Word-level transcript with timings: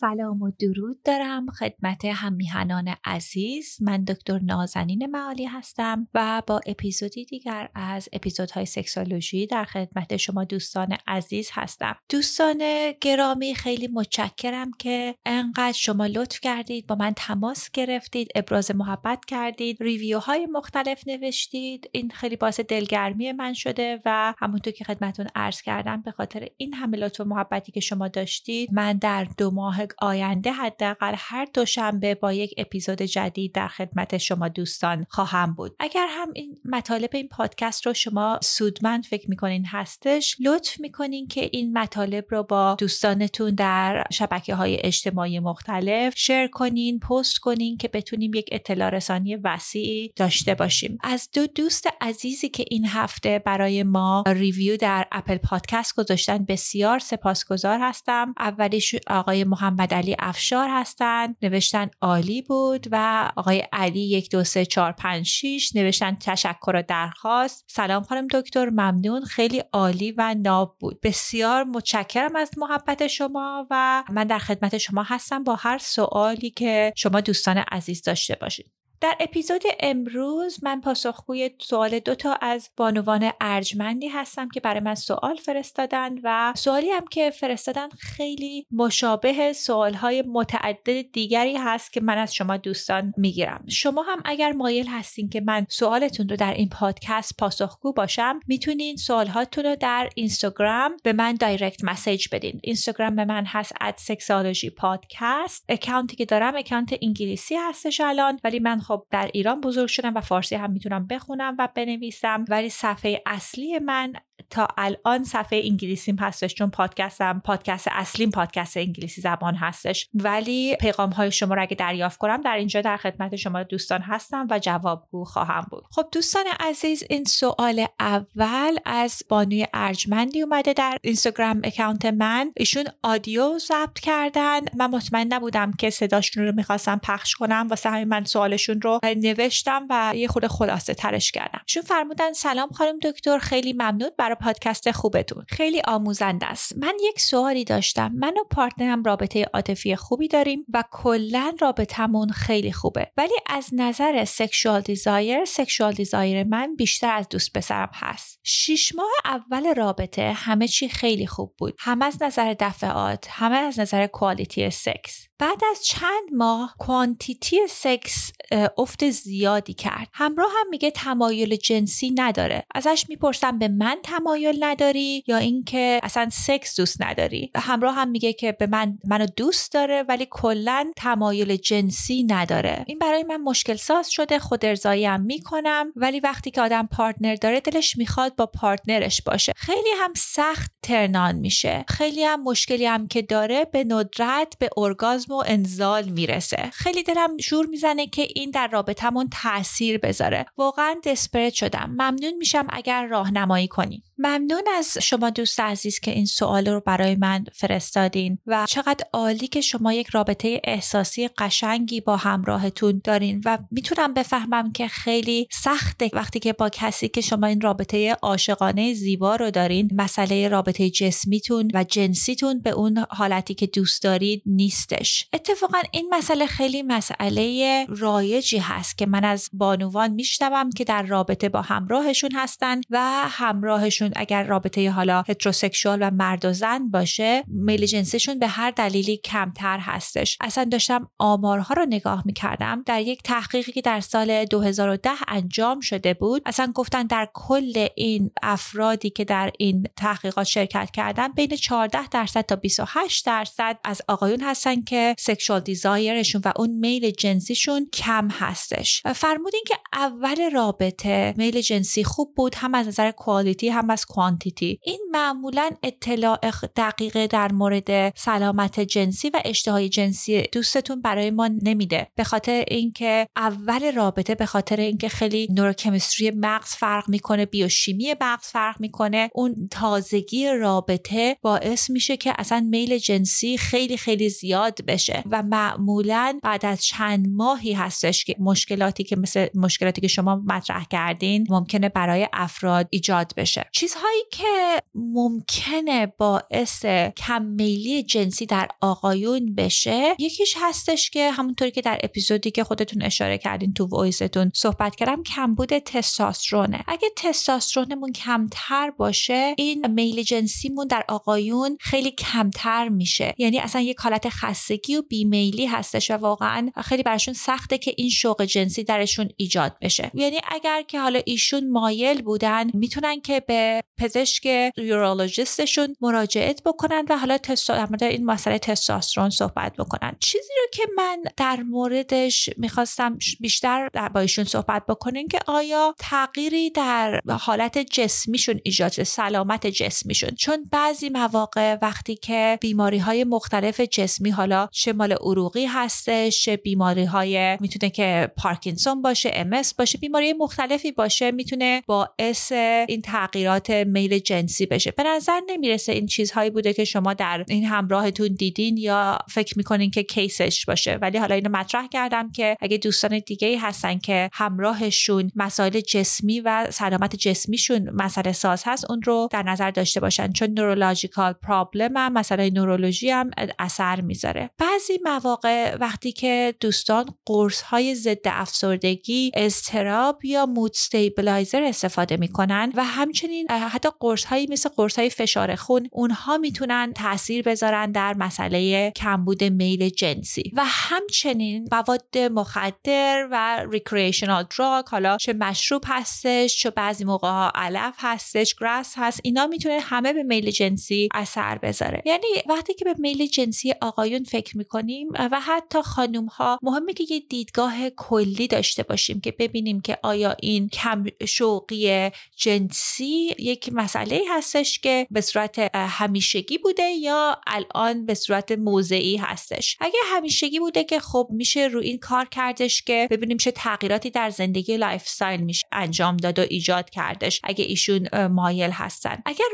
سلام 0.00 0.42
و 0.42 0.50
درود 0.50 1.02
دارم 1.02 1.46
خدمت 1.50 2.04
همیهنان 2.04 2.94
عزیز. 3.04 3.78
من 3.80 4.04
دکتر 4.04 4.38
نازنین 4.38 5.06
معالی 5.06 5.44
هستم 5.44 6.08
و 6.14 6.42
با 6.46 6.60
اپیزودی 6.66 7.24
دیگر 7.24 7.68
از 7.74 8.08
اپیزودهای 8.12 8.66
Sexology 8.66 9.46
در 9.46 9.64
خدمت 9.64 10.16
شما 10.16 10.44
دوستان 10.44 10.96
عزیز 11.06 11.50
هستم. 11.52 11.96
دوستان 12.08 12.62
گرامی 13.00 13.54
خیلی 13.54 13.88
متشکرم 13.88 14.70
که 14.78 15.14
انقدر 15.26 15.72
شما 15.72 16.06
لطف 16.06 16.40
کردید 16.40 16.86
با 16.86 16.94
من 16.94 17.12
تماس 17.16 17.70
گرفتید 17.70 18.28
ابراز 18.34 18.70
محبت 18.70 19.24
کردید 19.24 19.82
ریویو 19.82 20.18
های 20.18 20.46
مختلف 20.46 21.08
نوشتید. 21.08 21.90
این 21.92 22.10
خیلی 22.10 22.36
باعث 22.36 22.60
دلگرمی 22.60 23.32
من 23.32 23.52
شده 23.52 24.00
و 24.04 24.34
همونطور 24.38 24.72
که 24.72 24.84
خدمتون 24.84 25.26
عرض 25.34 25.62
کردم 25.62 26.02
به 26.02 26.10
خاطر 26.10 26.48
این 26.56 26.74
لطف 26.94 27.20
و 27.20 27.24
محبتی 27.24 27.72
که 27.72 27.80
شما 27.80 28.08
داشتید 28.08 28.72
من 28.72 28.96
در 28.96 29.24
دو 29.38 29.50
ماه 29.50 29.89
آینده 29.98 30.52
حداقل 30.52 31.14
هر 31.16 31.46
دوشنبه 31.54 32.14
با 32.14 32.32
یک 32.32 32.54
اپیزود 32.56 33.02
جدید 33.02 33.52
در 33.52 33.68
خدمت 33.68 34.18
شما 34.18 34.48
دوستان 34.48 35.06
خواهم 35.08 35.54
بود. 35.54 35.76
اگر 35.78 36.06
هم 36.10 36.28
این 36.34 36.58
مطالب 36.64 37.10
این 37.12 37.28
پادکست 37.28 37.86
رو 37.86 37.94
شما 37.94 38.38
سودمند 38.42 39.04
فکر 39.04 39.30
می‌کنین 39.30 39.66
هستش 39.66 40.36
لطف 40.40 40.80
می‌کنین 40.80 41.28
که 41.28 41.50
این 41.52 41.78
مطالب 41.78 42.24
رو 42.28 42.42
با 42.42 42.76
دوستانتون 42.78 43.54
در 43.54 44.04
شبکه 44.12 44.54
های 44.54 44.78
اجتماعی 44.84 45.38
مختلف 45.40 46.14
شیر 46.16 46.46
کنین 46.46 46.98
پست 46.98 47.38
کنین 47.38 47.76
که 47.76 47.88
بتونیم 47.88 48.34
یک 48.34 48.48
اطلاع 48.52 48.90
رسانی 48.90 49.36
وسیعی 49.36 50.12
داشته 50.16 50.54
باشیم. 50.54 50.98
از 51.02 51.28
دو 51.32 51.46
دوست 51.46 51.88
عزیزی 52.00 52.48
که 52.48 52.64
این 52.70 52.86
هفته 52.86 53.38
برای 53.38 53.82
ما 53.82 54.24
ریویو 54.26 54.76
در 54.76 55.06
اپل 55.12 55.36
پادکست 55.36 55.96
گذاشتن 55.96 56.44
بسیار 56.44 56.98
سپاسگزار 56.98 57.78
هستم. 57.82 58.34
اولیش 58.38 58.94
آقای 59.06 59.44
محمد 59.44 59.79
علی 59.92 60.16
افشار 60.18 60.68
هستند 60.70 61.36
نوشتن 61.42 61.90
عالی 62.00 62.42
بود 62.42 62.86
و 62.90 63.32
آقای 63.36 63.64
علی 63.72 64.00
یک 64.00 64.30
دو 64.30 64.44
سه 64.44 64.64
چهار 64.64 64.92
پنج 64.92 65.26
شیش 65.26 65.76
نوشتن 65.76 66.14
تشکر 66.14 66.72
و 66.74 66.82
درخواست. 66.88 67.64
سلام 67.68 68.02
خانم 68.02 68.26
دکتر 68.26 68.70
ممنون. 68.70 69.24
خیلی 69.24 69.62
عالی 69.72 70.12
و 70.12 70.34
ناب 70.38 70.76
بود. 70.80 71.00
بسیار 71.02 71.64
متشکرم 71.64 72.36
از 72.36 72.50
محبت 72.58 73.06
شما 73.06 73.66
و 73.70 74.04
من 74.10 74.24
در 74.24 74.38
خدمت 74.38 74.78
شما 74.78 75.02
هستم 75.02 75.44
با 75.44 75.54
هر 75.54 75.78
سوالی 75.78 76.50
که 76.50 76.92
شما 76.96 77.20
دوستان 77.20 77.58
عزیز 77.58 78.02
داشته 78.02 78.36
باشید. 78.40 78.79
در 79.00 79.16
اپیزود 79.20 79.62
امروز 79.80 80.64
من 80.64 80.80
پاسخگوی 80.80 81.50
سوال 81.58 81.98
دو 81.98 82.14
تا 82.14 82.32
از 82.40 82.70
بانوان 82.76 83.30
ارجمندی 83.40 84.08
هستم 84.08 84.48
که 84.48 84.60
برای 84.60 84.80
من 84.80 84.94
سوال 84.94 85.36
فرستادن 85.36 86.14
و 86.24 86.52
سوالی 86.56 86.90
هم 86.90 87.06
که 87.06 87.30
فرستادن 87.30 87.88
خیلی 87.88 88.66
مشابه 88.72 89.52
سوالهای 89.52 90.22
متعدد 90.22 91.12
دیگری 91.12 91.56
هست 91.56 91.92
که 91.92 92.00
من 92.00 92.18
از 92.18 92.34
شما 92.34 92.56
دوستان 92.56 93.14
می‌گیرم. 93.16 93.64
شما 93.68 94.02
هم 94.02 94.22
اگر 94.24 94.52
مایل 94.52 94.86
هستین 94.86 95.28
که 95.28 95.40
من 95.40 95.66
سوالتون 95.68 96.28
رو 96.28 96.36
در 96.36 96.54
این 96.54 96.68
پادکست 96.68 97.36
پاسخگو 97.36 97.92
باشم 97.92 98.40
می‌تونین 98.46 98.96
سوالهاتون 98.96 99.64
رو 99.64 99.76
در 99.76 100.10
اینستاگرام 100.14 100.96
به 101.02 101.12
من 101.12 101.34
direct 101.34 101.84
message 101.84 102.28
بدین. 102.32 102.60
اینستاگرام 102.62 103.16
به 103.16 103.24
من 103.24 103.44
هست 103.46 103.72
at 103.80 103.98
Sexology 103.98 104.70
Podcast 104.70 105.64
account 105.68 106.10
ی 106.10 106.16
که 106.16 106.24
دارم 106.24 106.56
account 106.56 106.94
انگلیسی 107.02 107.54
هستش 107.54 108.00
الان 108.00 108.40
ولی 108.44 108.58
من 108.58 108.80
خب 108.90 109.06
در 109.10 109.30
ایران 109.34 109.60
بزرگ 109.60 109.88
شدم 109.88 110.14
و 110.14 110.20
فارسی 110.20 110.54
هم 110.54 110.70
می‌تونم 110.70 111.06
بخونم 111.06 111.56
و 111.58 111.68
بنویسم. 111.74 112.44
ولی 112.48 112.68
صفحه 112.68 113.22
اصلی 113.26 113.78
من 113.78 114.12
تا 114.50 114.68
الان 114.76 115.24
صفحه 115.24 115.60
انگلیسیم 115.64 116.16
هستش 116.16 116.54
چون 116.54 116.70
پادکستم 116.70 117.42
پادکست 117.44 117.88
اصلیم 117.90 118.30
پادکست 118.30 118.76
انگلیسی 118.76 119.20
زبان 119.20 119.54
هستش. 119.54 120.08
ولی 120.14 120.76
پیغام 120.76 121.10
های 121.10 121.32
شما 121.32 121.54
رو 121.54 121.62
اگه 121.62 121.76
دریافت 121.76 122.18
کنم 122.18 122.40
در 122.40 122.56
اینجا 122.56 122.80
در 122.80 122.96
خدمت 122.96 123.36
شما 123.36 123.62
دوستان 123.62 124.00
هستم 124.00 124.46
و 124.50 124.58
جوابگو 124.58 125.24
خواهم 125.24 125.66
بود. 125.70 125.84
خب 125.90 126.08
دوستان 126.12 126.44
عزیز 126.60 127.04
این 127.10 127.24
سوال 127.24 127.86
اول 128.00 128.76
از 128.84 129.22
بانوی 129.28 129.66
ارجمندی 129.74 130.42
اومده 130.42 130.72
در 130.72 130.98
اینستاگرام 131.02 131.60
account 131.64 132.04
من. 132.06 132.52
ایشون 132.56 132.84
audio 133.02 133.58
ضبط 133.58 134.00
کردن. 134.00 134.60
من 134.76 134.90
مطمئن 134.90 135.32
نبودم 135.32 135.72
که 135.72 135.90
صداشون 135.90 136.44
رو 136.44 136.52
می‌خواستم 136.52 137.00
پخش 137.02 137.34
کنم. 137.34 137.66
واسه 137.70 137.90
همین 137.90 138.08
من 138.08 138.24
سوالشون 138.24 138.80
رو 138.80 139.00
نوشتم 139.04 139.86
و 139.90 140.12
یه 140.16 140.28
خود 140.28 140.46
خلاصه 140.46 140.94
ترش 140.94 141.32
کردم. 141.32 141.60
ایشون 141.66 141.82
فرمودن 141.82 142.32
سلام 142.32 142.68
خانم 142.68 142.98
دکتر 142.98 143.38
خیلی 143.38 143.72
ممنون 143.72 144.10
برای 144.30 144.44
پادکست 144.44 144.90
خوبتون. 144.90 145.44
خیلی 145.48 145.82
آموزنده 145.88 146.46
است. 146.46 146.78
من 146.78 146.94
یک 147.00 147.20
سوالی 147.20 147.64
داشتم. 147.64 148.12
من 148.14 148.34
و 148.40 148.44
پارتنرم 148.50 149.02
رابطه 149.02 149.46
عاطفی 149.54 149.96
خوبی 149.96 150.28
داریم 150.28 150.66
و 150.72 150.84
کلا 150.90 151.52
رابطمون 151.60 152.28
خیلی 152.28 152.72
خوبه. 152.72 153.12
ولی 153.16 153.34
از 153.46 153.68
نظر 153.72 154.24
sexual 154.24 154.80
desire 154.80 155.44
sexual 155.44 155.92
desire 155.92 156.44
من 156.44 156.76
بیشتر 156.76 157.14
از 157.14 157.28
دوست 157.28 157.52
پسرم 157.52 157.90
هست. 157.94 158.40
شیش 158.42 158.94
ماه 158.94 159.10
اول 159.24 159.74
رابطه 159.74 160.32
همه 160.32 160.68
چی 160.68 160.88
خیلی 160.88 161.26
خوب 161.26 161.54
بود. 161.58 161.74
هم 161.78 162.02
از 162.02 162.22
نظر 162.22 162.54
دفعات 162.60 163.26
همه 163.30 163.56
از 163.56 163.80
نظر 163.80 164.06
quality 164.06 164.70
سکس 164.70 165.29
بعد 165.40 165.64
از 165.70 165.84
چند 165.84 166.32
ماه 166.32 166.74
quantity 166.78 167.56
سکس 167.68 168.32
افت 168.78 169.10
زیادی 169.10 169.74
کرد. 169.74 170.08
همراه 170.12 170.50
هم 170.60 170.68
میگه 170.70 170.90
تمایل 170.90 171.56
جنسی 171.56 172.10
نداره. 172.10 172.64
ازش 172.74 173.04
می‌پرسم 173.08 173.58
به 173.58 173.68
من 173.68 173.98
تمایل 174.02 174.64
نداری 174.64 175.24
یا 175.26 175.36
اینکه 175.36 176.00
اصلا 176.02 176.28
سکس 176.32 176.76
دوست 176.76 177.02
نداری؟ 177.02 177.50
همراه 177.56 177.94
هم 177.94 178.08
میگه 178.08 178.32
که 178.32 178.52
به 178.52 178.66
من 178.66 178.98
منو 179.04 179.26
دوست 179.36 179.72
داره 179.72 180.04
ولی 180.08 180.26
کلا 180.30 180.92
تمایل 180.96 181.56
جنسی 181.56 182.24
نداره. 182.24 182.84
این 182.86 182.98
برای 182.98 183.22
من 183.22 183.36
مشکل 183.36 183.76
ساز 183.76 184.10
شده 184.10 184.38
خود 184.38 184.64
ارزایی 184.64 185.06
هم 185.06 185.20
می‌کنم. 185.20 185.92
ولی 185.96 186.20
وقتی 186.20 186.50
که 186.50 186.62
آدم 186.62 186.86
پارتنر 186.86 187.34
داره 187.34 187.60
دلش 187.60 187.96
می‌خواد 187.96 188.36
با 188.36 188.46
پارتنرش 188.46 189.22
باشه. 189.22 189.52
خیلی 189.56 189.90
هم 189.98 190.12
سخت 190.16 190.70
ترنان 190.82 191.34
میشه. 191.36 191.84
خیلی 191.88 192.24
هم 192.24 192.42
مشکلی 192.42 192.86
هم 192.86 193.08
که 193.08 193.22
داره 193.22 193.64
به 193.64 193.84
ندرت 193.84 194.58
به 194.58 194.70
ارگازم 194.76 195.29
و 195.30 195.42
انزال 195.46 196.08
می‌رسه. 196.08 196.70
خیلی 196.72 197.02
دلم 197.02 197.36
شور 197.38 197.66
می‌زنه 197.66 198.06
که 198.06 198.26
این 198.34 198.50
در 198.50 198.68
رابطمون 198.68 199.28
تاثیر 199.42 199.98
بذاره. 199.98 200.46
واقعا 200.56 200.94
دسپرت 201.04 201.52
شدم. 201.52 201.90
ممنون 201.90 202.34
میشم 202.38 202.66
اگر 202.70 203.06
راهنمایی 203.06 203.68
کنی. 203.68 204.02
ممنون 204.22 204.62
از 204.78 204.98
شما 205.02 205.30
دوست 205.30 205.60
عزیز 205.60 206.00
که 206.00 206.10
این 206.10 206.26
سوال 206.26 206.68
رو 206.68 206.80
برای 206.86 207.14
من 207.14 207.44
فرستادین 207.52 208.38
و 208.46 208.66
چقدر 208.68 209.06
عالی 209.12 209.46
که 209.46 209.60
شما 209.60 209.92
یک 209.92 210.08
رابطه 210.08 210.60
احساسی 210.64 211.28
قشنگی 211.28 212.00
با 212.00 212.16
همراهتون 212.16 213.00
دارین 213.04 213.42
و 213.44 213.58
می‌تونم 213.70 214.14
بفهمم 214.14 214.72
که 214.72 214.88
خیلی 214.88 215.48
سخته 215.52 216.10
وقتی 216.12 216.38
که 216.38 216.52
با 216.52 216.68
کسی 216.68 217.08
که 217.08 217.20
شما 217.20 217.46
این 217.46 217.60
رابطه 217.60 218.12
عاشقانه 218.22 218.94
زیبا 218.94 219.36
رو 219.36 219.50
دارین 219.50 219.90
مسئله 219.94 220.48
رابطه 220.48 220.90
جسمیتون 220.90 221.70
و 221.74 221.84
جنسیتون 221.84 222.60
به 222.60 222.70
اون 222.70 223.04
حالتی 223.10 223.54
که 223.54 223.66
دوست 223.66 224.02
دارید 224.02 224.42
نیستش. 224.46 225.28
اتفاقا 225.32 225.78
این 225.92 226.08
مسئله 226.12 226.46
خیلی 226.46 226.82
مسئله 226.82 227.86
رایجی 227.88 228.58
هست 228.58 228.98
که 228.98 229.06
من 229.06 229.24
از 229.24 229.48
بانوان 229.52 230.10
میشنوم 230.10 230.70
که 230.70 230.84
در 230.84 231.02
رابطه 231.02 231.48
با 231.48 231.62
همراهشون 231.62 232.30
هستن 232.34 232.80
و 232.90 232.98
همراهشون 233.28 234.09
اگر 234.16 234.44
رابطه 234.44 234.90
حالا 234.90 235.22
هتروسکسوال 235.28 235.98
و 236.02 236.10
مرد 236.10 236.44
و 236.44 236.52
زن 236.52 236.88
باشه 236.88 237.44
میل 237.46 237.86
جنسیشون 237.86 238.38
به 238.38 238.46
هر 238.46 238.70
دلیلی 238.70 239.16
کمتر 239.16 239.78
هستش. 239.78 240.38
اصلا 240.40 240.64
داشتم 240.64 241.10
آمارها 241.18 241.74
رو 241.74 241.86
نگاه 241.86 242.22
می‌کردم. 242.26 242.82
در 242.86 243.00
یک 243.00 243.22
تحقیقی 243.22 243.72
که 243.72 243.80
در 243.80 244.00
سال 244.00 244.44
2010 244.44 245.10
انجام 245.28 245.80
شده 245.80 246.14
بود 246.14 246.42
اصلا 246.46 246.72
گفتن 246.74 247.02
در 247.02 247.28
کل 247.34 247.86
این 247.96 248.30
افرادی 248.42 249.10
که 249.10 249.24
در 249.24 249.50
این 249.58 249.86
تحقیقات 249.96 250.46
شرکت 250.46 250.90
کردن 250.90 251.28
بین 251.28 251.56
14 251.56 252.08
درصد 252.08 252.40
تا 252.40 252.56
28 252.56 253.26
درصد 253.26 253.78
از 253.84 254.02
آقایون 254.08 254.40
هستن 254.40 254.82
که 254.82 255.14
سکشوال 255.18 255.60
دیزایرشون 255.60 256.42
و 256.44 256.52
اون 256.56 256.70
میل 256.70 257.10
جنسیشون 257.10 257.88
کم 257.92 258.28
هستش. 258.30 259.02
فرمودین 259.14 259.64
که 259.66 259.74
اول 259.92 260.50
رابطه 260.50 261.34
میل 261.36 261.60
جنسی 261.60 262.04
خوب 262.04 262.34
بود 262.34 262.54
هم 262.54 262.74
از 262.74 262.88
نظر 262.88 263.10
کوالیتی 263.10 263.68
هم 263.68 263.90
از 263.90 263.99
کوانتیتی 264.06 264.78
این 264.82 265.00
معمولا 265.10 265.70
اطلاع 265.82 266.38
دقیقه 266.76 267.26
در 267.26 267.52
مورد 267.52 268.18
سلامت 268.18 268.80
جنسی 268.80 269.30
و 269.30 269.42
اشتهای 269.44 269.88
جنسی 269.88 270.42
دوستتون 270.52 271.02
برای 271.02 271.30
ما 271.30 271.48
نمیده. 271.62 272.08
به 272.14 272.24
خاطر 272.24 272.64
اینکه 272.68 273.26
اول 273.36 273.92
رابطه 273.92 274.34
به 274.34 274.46
خاطر 274.46 274.76
اینکه 274.76 275.08
خیلی 275.08 275.48
نوروکمیستری 275.50 276.30
مغز 276.30 276.68
فرق 276.68 277.08
می‌کنه 277.08 277.46
بیوشیمی 277.46 278.14
مغز 278.20 278.46
فرق 278.46 278.80
می‌کنه 278.80 279.30
اون 279.34 279.68
تازگی 279.70 280.48
رابطه 280.48 281.36
باعث 281.42 281.90
میشه 281.90 282.16
که 282.16 282.34
اصلا 282.38 282.60
میل 282.70 282.98
جنسی 282.98 283.58
خیلی 283.58 283.96
خیلی 283.96 284.28
زیاد 284.28 284.84
بشه 284.86 285.22
و 285.30 285.42
معمولا 285.42 286.38
بعد 286.42 286.66
از 286.66 286.84
چند 286.84 287.28
ماهی 287.28 287.72
هستش 287.72 288.24
که 288.24 288.36
مشکلاتی 288.38 289.04
که 289.04 289.16
مثل 289.16 289.46
مشکلاتی 289.54 290.00
که 290.00 290.08
شما 290.08 290.42
مطرح 290.46 290.84
کردین 290.84 291.46
ممکنه 291.50 291.88
برای 291.88 292.28
افراد 292.32 292.88
ایجاد 292.90 293.32
بشه. 293.36 293.64
چیزهایی 293.90 294.22
که 294.30 294.82
ممکنه 294.94 296.06
باعث 296.06 296.84
کم 297.16 297.42
میلی 297.42 298.02
جنسی 298.02 298.46
در 298.46 298.68
آقایون 298.80 299.54
بشه 299.54 300.14
یکیش 300.18 300.54
هستش 300.60 301.10
که 301.10 301.30
همونطوری 301.30 301.70
که 301.70 301.82
در 301.82 301.98
اپیزودی 302.02 302.50
که 302.50 302.64
خودتون 302.64 303.02
اشاره 303.02 303.38
کردین 303.38 303.72
تو 303.72 303.86
وایستون 303.86 304.52
صحبت 304.54 304.96
کردم 304.96 305.22
کمبود 305.22 305.78
تستاسترونه. 305.78 306.84
اگه 306.86 307.08
تستاسترونمون 307.16 308.12
کمتر 308.12 308.90
باشه 308.90 309.54
این 309.58 309.86
میل 309.86 310.22
جنسیمون 310.22 310.86
در 310.86 311.04
آقایون 311.08 311.76
خیلی 311.80 312.10
کمتر 312.10 312.88
میشه. 312.88 313.34
یعنی 313.38 313.58
اصلا 313.58 313.80
یک 313.80 313.96
حالت 313.98 314.28
خستگی 314.28 314.96
و 314.96 315.02
بیمیلی 315.02 315.66
هستش 315.66 316.10
و 316.10 316.14
واقعا 316.14 316.70
خیلی 316.84 317.02
براشون 317.02 317.34
سخته 317.34 317.78
که 317.78 317.94
این 317.96 318.10
شوق 318.10 318.44
جنسی 318.44 318.84
درشون 318.84 319.28
ایجاد 319.36 319.76
بشه. 319.82 320.10
یعنی 320.14 320.36
اگر 320.48 320.82
که 320.82 321.00
حالا 321.00 321.20
ایشون 321.24 321.70
مایل 321.70 322.22
بودن 322.22 322.70
می‌تونن 322.74 323.20
که 323.20 323.40
به 323.40 323.69
پزشک 323.98 324.46
یورولوژیستشون 324.76 325.96
مراجعت 326.00 326.62
بکنن 326.62 327.04
و 327.08 327.18
حالا 327.18 327.38
تست 327.38 327.70
این 328.02 328.24
مسئله 328.24 328.58
تستوسترون 328.58 329.30
صحبت 329.30 329.76
بکنن. 329.76 330.16
چیزی 330.20 330.52
رو 330.60 330.66
که 330.72 330.82
من 330.96 331.22
در 331.36 331.56
موردش 331.56 332.50
می‌خواستم 332.56 333.18
بیشتر 333.40 333.88
با 334.14 334.20
ایشون 334.20 334.44
صحبت 334.44 334.86
بکنین 334.86 335.28
که 335.28 335.38
آیا 335.46 335.94
تغییری 335.98 336.70
در 336.70 337.20
حالت 337.28 337.78
جسمیشون 337.78 338.60
ایجاد 338.64 339.02
سلامت 339.02 339.66
جسمیشون. 339.66 340.30
چون 340.30 340.68
بعضی 340.72 341.08
مواقع 341.08 341.76
وقتی 341.82 342.16
که 342.16 342.58
بیماری 342.60 342.98
های 342.98 343.24
مختلف 343.24 343.80
جسمی 343.80 344.30
حالا 344.30 344.68
چه 344.72 344.92
مال 344.92 345.12
عروقی 345.12 345.66
هستش 345.66 346.44
چه 346.44 346.56
بیماری 346.56 347.04
های 347.04 347.58
می‌تونه 347.60 347.90
که 347.90 348.32
پارکینسون 348.36 349.02
باشه 349.02 349.30
ام 349.34 349.50
باشه 349.78 349.98
بیماری 349.98 350.32
مختلفی 350.32 350.92
باشه 350.92 351.30
می‌تونه 351.30 351.82
باعث 351.86 352.52
این 352.52 353.02
تغییرات 353.02 353.59
میل 353.68 354.18
جنسی 354.18 354.66
بشه. 354.66 354.90
به 354.90 355.02
نظر 355.02 355.40
نمی‌رسه 355.48 355.92
این 355.92 356.06
چیزهایی 356.06 356.50
بوده 356.50 356.72
که 356.72 356.84
شما 356.84 357.14
در 357.14 357.44
این 357.48 357.64
همراهتون 357.64 358.28
دیدین 358.28 358.76
یا 358.76 359.18
فکر 359.28 359.54
می‌کنین 359.56 359.90
که 359.90 360.02
کیسش 360.02 360.64
باشه. 360.66 360.98
ولی 361.02 361.18
حالا 361.18 361.34
اینو 361.34 361.50
مطرح 361.50 361.86
کردم 361.86 362.32
که 362.32 362.56
اگه 362.60 362.76
دوستان 362.76 363.18
دیگه 363.18 363.48
ای 363.48 363.56
هستن 363.56 363.98
که 363.98 364.30
همراهشون 364.32 365.30
مسائل 365.36 365.80
جسمی 365.80 366.40
و 366.40 366.66
سلامت 366.70 367.16
جسمیشون 367.16 367.90
مسئله 367.90 368.32
ساز 368.32 368.62
هست 368.66 368.90
اون 368.90 369.02
رو 369.02 369.28
در 369.30 369.42
نظر 369.42 369.70
داشته 369.70 370.00
باشن. 370.00 370.32
چون 370.32 370.50
neurological 370.50 371.32
problem 371.32 371.96
هم 371.96 372.12
مسئله 372.12 372.50
نورولوژی 372.50 373.10
هم 373.10 373.30
اثر 373.58 374.00
می‌ذاره. 374.00 374.50
بعضی 374.58 374.98
مواقع 375.04 375.76
وقتی 375.80 376.12
که 376.12 376.54
دوستان 376.60 377.14
قرص 377.26 377.62
های 377.62 377.94
ضد 377.94 378.18
افسردگی 378.24 379.30
اضطراب 379.34 380.24
یا 380.24 380.46
mood 380.46 380.70
stabilizer 380.74 381.62
استفاده 381.62 382.16
می‌کنن 382.16 382.72
و 382.76 382.84
همچنین 382.84 383.46
حتی 383.58 383.88
قرص 384.00 384.24
هایی 384.24 384.46
مثل 384.50 384.68
قرص 384.68 384.98
های 384.98 385.10
فشار 385.10 385.54
خون 385.54 385.88
اونها 385.92 386.38
می‌تونن 386.38 386.92
تاثیر 386.92 387.42
بذارن 387.42 387.92
در 387.92 388.14
مسئله 388.14 388.90
کمبود 388.96 389.44
میل 389.44 389.88
جنسی. 389.88 390.52
و 390.56 390.62
همچنین 390.66 391.68
مواد 391.72 392.18
مخدر 392.18 393.28
و 393.30 393.66
recreational 393.70 394.46
drug 394.58 394.84
حالا 394.88 395.16
چه 395.16 395.32
مشروب 395.32 395.82
هستش 395.86 396.58
چه 396.58 396.70
بعضی 396.70 397.04
موقع 397.04 397.28
ها 397.28 397.52
علف 397.54 397.94
هستش 397.98 398.54
grass 398.54 398.94
هست 398.96 399.20
اینا 399.24 399.46
می‌تونه 399.46 399.80
همه 399.80 400.12
به 400.12 400.22
میل 400.22 400.50
جنسی 400.50 401.08
اثر 401.14 401.58
بذاره. 401.58 402.02
یعنی 402.06 402.26
وقتی 402.48 402.74
که 402.74 402.84
به 402.84 402.94
میل 402.98 403.26
جنسی 403.26 403.74
آقایون 403.80 404.24
فکر 404.24 404.58
می‌کنیم 404.58 405.08
و 405.12 405.40
حتی 405.40 405.82
خانوم 405.82 406.26
ها 406.26 406.58
مهمه 406.62 406.92
که 406.92 407.04
یه 407.10 407.20
دیدگاه 407.20 407.90
کلی 407.90 408.46
داشته 408.46 408.82
باشیم 408.82 409.20
که 409.20 409.34
ببینیم 409.38 409.80
که 409.80 409.98
آیا 410.02 410.36
این 410.42 410.68
کم 410.68 411.04
شوقی 411.28 412.10
جنسی 412.36 413.34
یک 413.40 413.70
مسئله 413.72 414.22
هستش 414.30 414.78
که 414.78 415.06
به 415.10 415.20
صورت 415.20 415.58
همیشگی 415.74 416.58
بوده 416.58 416.82
یا 416.82 417.40
الان 417.46 418.06
به 418.06 418.14
صورت 418.14 418.52
موضعی 418.52 419.16
هستش. 419.16 419.76
اگه 419.80 419.98
همیشگی 420.06 420.60
بوده 420.60 420.84
که 420.84 421.00
خب 421.00 421.28
میشه 421.30 421.66
رو 421.66 421.80
این 421.80 421.98
کار 421.98 422.24
کردش 422.24 422.82
که 422.82 423.08
ببینیم 423.10 423.36
چه 423.36 423.50
تغییراتی 423.50 424.10
در 424.10 424.30
زندگی 424.30 424.76
lifestyle 424.76 425.40
میشه 425.40 425.66
انجام 425.72 426.16
داد 426.16 426.38
و 426.38 426.42
ایجاد 426.42 426.90
کردش. 426.90 427.40
اگه 427.44 427.64
ایشون 427.64 428.26
مایل 428.26 428.70
هستن. 428.70 429.22
اگر 429.26 429.44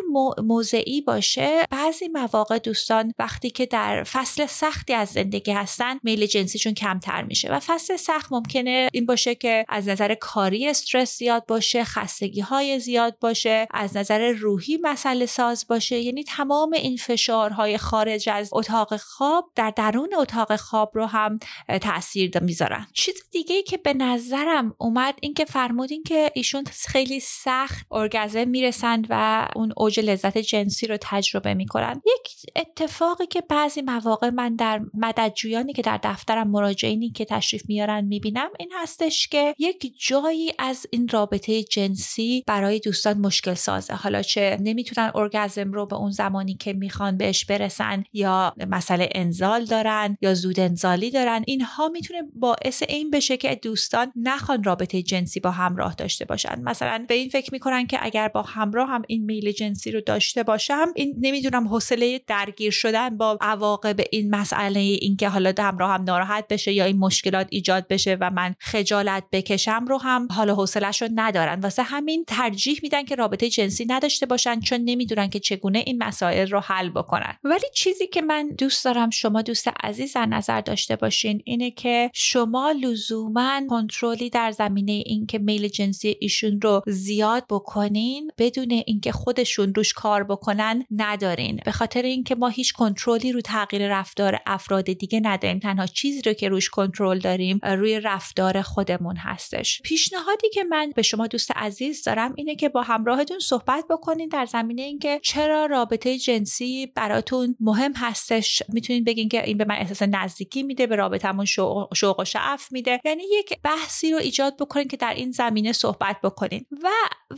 موضعی 0.43 1.01
باشه 1.01 1.65
بعضی 1.71 2.09
مواقع 2.09 2.59
دوستان 2.59 3.13
وقتی 3.19 3.51
که 3.51 3.67
در 3.67 4.05
فصل 4.05 4.47
سختی 4.47 4.93
از 4.93 5.09
زندگی 5.09 5.53
هستن 5.53 5.99
میل 6.03 6.27
جنسیشون 6.27 6.75
کمتر 6.75 7.23
میشه 7.23 7.53
و 7.53 7.61
فصل 7.61 7.97
سخت 7.97 8.33
ممکنه 8.33 8.89
این 8.93 9.07
باشه 9.07 9.35
که 9.35 9.65
از 9.69 9.89
نظر 9.89 10.15
کاری 10.15 10.69
استرس 10.69 11.19
زیاد 11.19 11.47
باشه 11.47 11.85
خستگی 11.85 12.41
های 12.41 12.79
زیاد 12.81 13.19
باشه 13.21 13.69
از 13.77 13.97
نظر 13.97 14.31
روحی 14.31 14.79
مسئله 14.83 15.27
ساز 15.27 15.67
باشه. 15.69 15.99
یعنی 15.99 16.25
تمام 16.25 16.73
این 16.73 16.97
فشارهای 16.97 17.79
خارج 17.79 18.29
از 18.29 18.51
اتاق 18.53 18.97
خواب 18.97 19.51
در 19.55 19.71
درون 19.71 20.15
اتاق 20.19 20.57
خواب 20.57 20.91
رو 20.95 21.07
هم 21.07 21.39
تاثیر 21.83 22.39
می‌ذارن. 22.41 22.87
چیز 22.93 23.15
دیگه 23.31 23.57
ای 23.57 23.63
که 23.63 23.77
به 23.77 23.95
نظرم 23.95 24.75
اومد 24.79 25.15
این 25.21 25.35
که 25.35 25.45
فرمودین 25.45 26.03
که 26.03 26.31
ایشون 26.35 26.65
خیلی 26.65 27.21
سخت 27.21 27.87
ارگزم 27.91 28.49
می‌رسند 28.49 29.07
و 29.11 29.49
اون 29.57 29.73
اوج 29.77 30.01
لذت 30.01 30.39
جنسی 30.39 30.87
رو 30.87 30.97
تجربه 31.01 31.55
می‌کنن. 31.55 32.03
یک 32.07 32.53
اتفاقی 32.57 33.27
که 33.27 33.41
بعضی 33.41 33.83
مواقع 33.83 34.31
من 34.31 34.57
در 34.57 34.81
مددجویانی 34.95 35.73
که 35.73 35.83
در 35.83 36.01
دفترم 36.03 36.51
مراجعینی 36.51 37.11
که 37.11 37.25
تشریف 37.25 37.63
میارن 37.69 38.05
می‌بینم 38.05 38.49
این 38.59 38.71
هستش 38.75 39.29
که 39.29 39.55
یک 39.59 39.93
جایی 39.99 40.53
از 40.59 40.87
این 40.91 41.09
رابطه 41.09 41.63
جنسی 41.63 42.45
برای 42.47 42.79
دوستان 42.79 43.19
مشکل 43.19 43.55
سازه. 43.67 43.95
حالا 43.95 44.23
چه 44.23 44.59
نمی‌تونن 44.61 45.11
ارگزم 45.15 45.73
رو 45.73 45.87
به 45.87 45.97
اون 45.97 46.11
زمانی 46.11 46.55
که 46.55 46.73
می‌خوان 46.73 47.17
بهش 47.17 47.45
برسن 47.45 48.05
یا 48.13 48.55
مسئله 48.71 49.09
انزال 49.15 49.65
دارن 49.65 50.19
یا 50.21 50.35
زود 50.35 50.61
انزالی 50.61 51.11
دارن 51.11 51.45
اینها 51.47 51.89
می‌تونه 51.89 52.23
باعث 52.35 52.83
این 52.89 53.11
بشه 53.11 53.37
که 53.37 53.55
دوستان 53.63 54.13
نخوان 54.17 54.65
رابطه 54.65 55.03
جنسی 55.03 55.41
با 55.41 55.51
همراه 55.51 55.95
داشته 55.95 56.25
باشن. 56.25 56.61
مثلا 56.63 57.05
به 57.09 57.15
این 57.15 57.29
فکر 57.29 57.49
می‌کنن 57.53 57.87
که 57.87 57.99
اگر 58.01 58.29
با 58.29 58.43
همراه 58.43 58.89
هم 58.89 59.03
این 59.09 59.25
میل 59.25 59.53
جنسی 59.53 59.91
رو 59.91 60.01
داشته 60.01 60.43
باشم 60.43 60.87
این 60.95 61.15
نمی‌دونم 61.21 61.69
حوصله 61.69 62.21
درگیر 62.27 62.71
شدن 62.71 63.17
با 63.17 63.39
عواقب 63.41 63.97
این 64.13 64.35
مسئله 64.35 64.81
اینکه 64.81 65.29
حالا 65.29 65.53
همراه 65.59 65.91
هم 65.91 66.03
ناراحت 66.03 66.49
بشه 66.49 66.73
یا 66.73 66.85
این 66.85 66.99
مشکلات 66.99 67.47
ایجاد 67.51 67.89
بشه 67.89 68.17
و 68.21 68.31
من 68.31 68.55
خجالت 68.59 69.25
بکشم 69.33 69.85
رو 69.89 69.99
هم 69.99 70.29
حالا 70.31 70.55
حوصلش 70.55 71.03
رو 71.03 71.09
ندارن. 71.15 71.61
واسه 71.61 71.83
همین 71.83 72.25
ترجیح 72.27 72.81
میدن 72.83 73.05
که 73.05 73.15
رابطه 73.15 73.51
جنسی 73.57 73.87
نداشته 73.89 74.27
باشن 74.27 74.61
چون 74.61 74.81
نمی‌دونن 74.81 75.29
که 75.29 75.41
چگونه 75.41 75.83
این 75.87 76.03
مسائل 76.03 76.51
رو 76.51 76.61
حل 76.61 76.89
بکنن. 76.89 77.37
ولی 77.45 77.67
چیزی 77.75 78.07
که 78.07 78.23
من 78.23 78.49
دوست 78.49 78.85
دارم 78.85 79.11
شما 79.11 79.43
دوست 79.43 79.69
عزیز 79.83 80.13
در 80.13 80.27
نظر 80.27 80.61
داشته 80.61 80.97
باشین 80.97 81.43
اینه 81.45 81.71
که 81.71 82.11
شما 82.15 82.71
لزوما 82.71 83.63
کنترلی 83.71 84.31
در 84.31 84.51
زمینه 84.51 84.93
اینکه 84.93 85.39
میل 85.39 85.69
جنسی 85.69 86.17
ایشون 86.21 86.61
رو 86.61 86.83
زیاد 86.87 87.45
بکنین 87.51 88.31
بدون 88.39 88.71
اینکه 88.71 89.13
خودشون 89.13 89.75
روش 89.75 89.93
کار 89.93 90.25
بکنن 90.25 90.85
ندارین. 90.91 91.61
به 91.65 91.73
خاطر 91.73 92.03
اینکه 92.03 92.35
ما 92.35 92.49
هیچ 92.49 92.73
کنترلی 92.73 93.33
رو 93.33 93.41
تغییر 93.41 93.89
رفتار 93.89 94.39
افراد 94.47 94.85
دیگه 94.85 95.21
نداریم. 95.23 95.59
تنها 95.59 95.87
چیزی 95.87 96.23
رو 96.23 96.33
که 96.33 96.49
روش 96.49 96.71
کنترل 96.71 97.19
داریم 97.19 97.61
روی 97.63 98.01
رفتار 98.01 98.63
خودمون 98.63 99.17
هستش. 99.17 99.83
پیشنهادی 99.83 100.49
که 100.51 100.65
من 100.65 100.93
به 100.97 101.03
شما 101.03 101.27
دوست 101.27 101.51
عزیز 101.57 102.03
دارم 102.05 102.35
اینه 102.37 102.57
که 102.57 102.69
با 102.69 102.83
همراهتون 102.83 103.39
صحبت 103.47 103.85
بکنین 103.91 104.29
در 104.29 104.47
زمینه 104.47 104.83
اینکه 104.83 105.21
چرا 105.23 105.67
رابطه 105.67 106.19
جنسی 106.19 106.87
براتون 106.87 107.57
مهم 107.61 107.93
هستش. 107.97 108.63
می‌تونین 108.69 109.05
بگین 109.05 109.29
که 109.29 109.45
این 109.45 109.59
به 109.59 109.65
من 109.65 109.75
احساس 109.75 110.03
نزدیکی 110.03 110.63
میده 110.63 110.87
به 110.87 110.97
رابطمون 110.97 111.45
شوق, 111.45 112.21
و 112.21 112.25
شعف 112.25 112.73
میده. 112.73 113.01
یعنی 113.05 113.23
یک 113.33 113.59
بحثی 113.63 114.13
رو 114.13 114.19
ایجاد 114.19 114.57
بکنین 114.57 114.89
که 114.89 114.97
در 114.97 115.15
این 115.15 115.31
زمینه 115.31 115.73
صحبت 115.73 116.17
بکنین. 116.21 116.67
و 116.83 116.89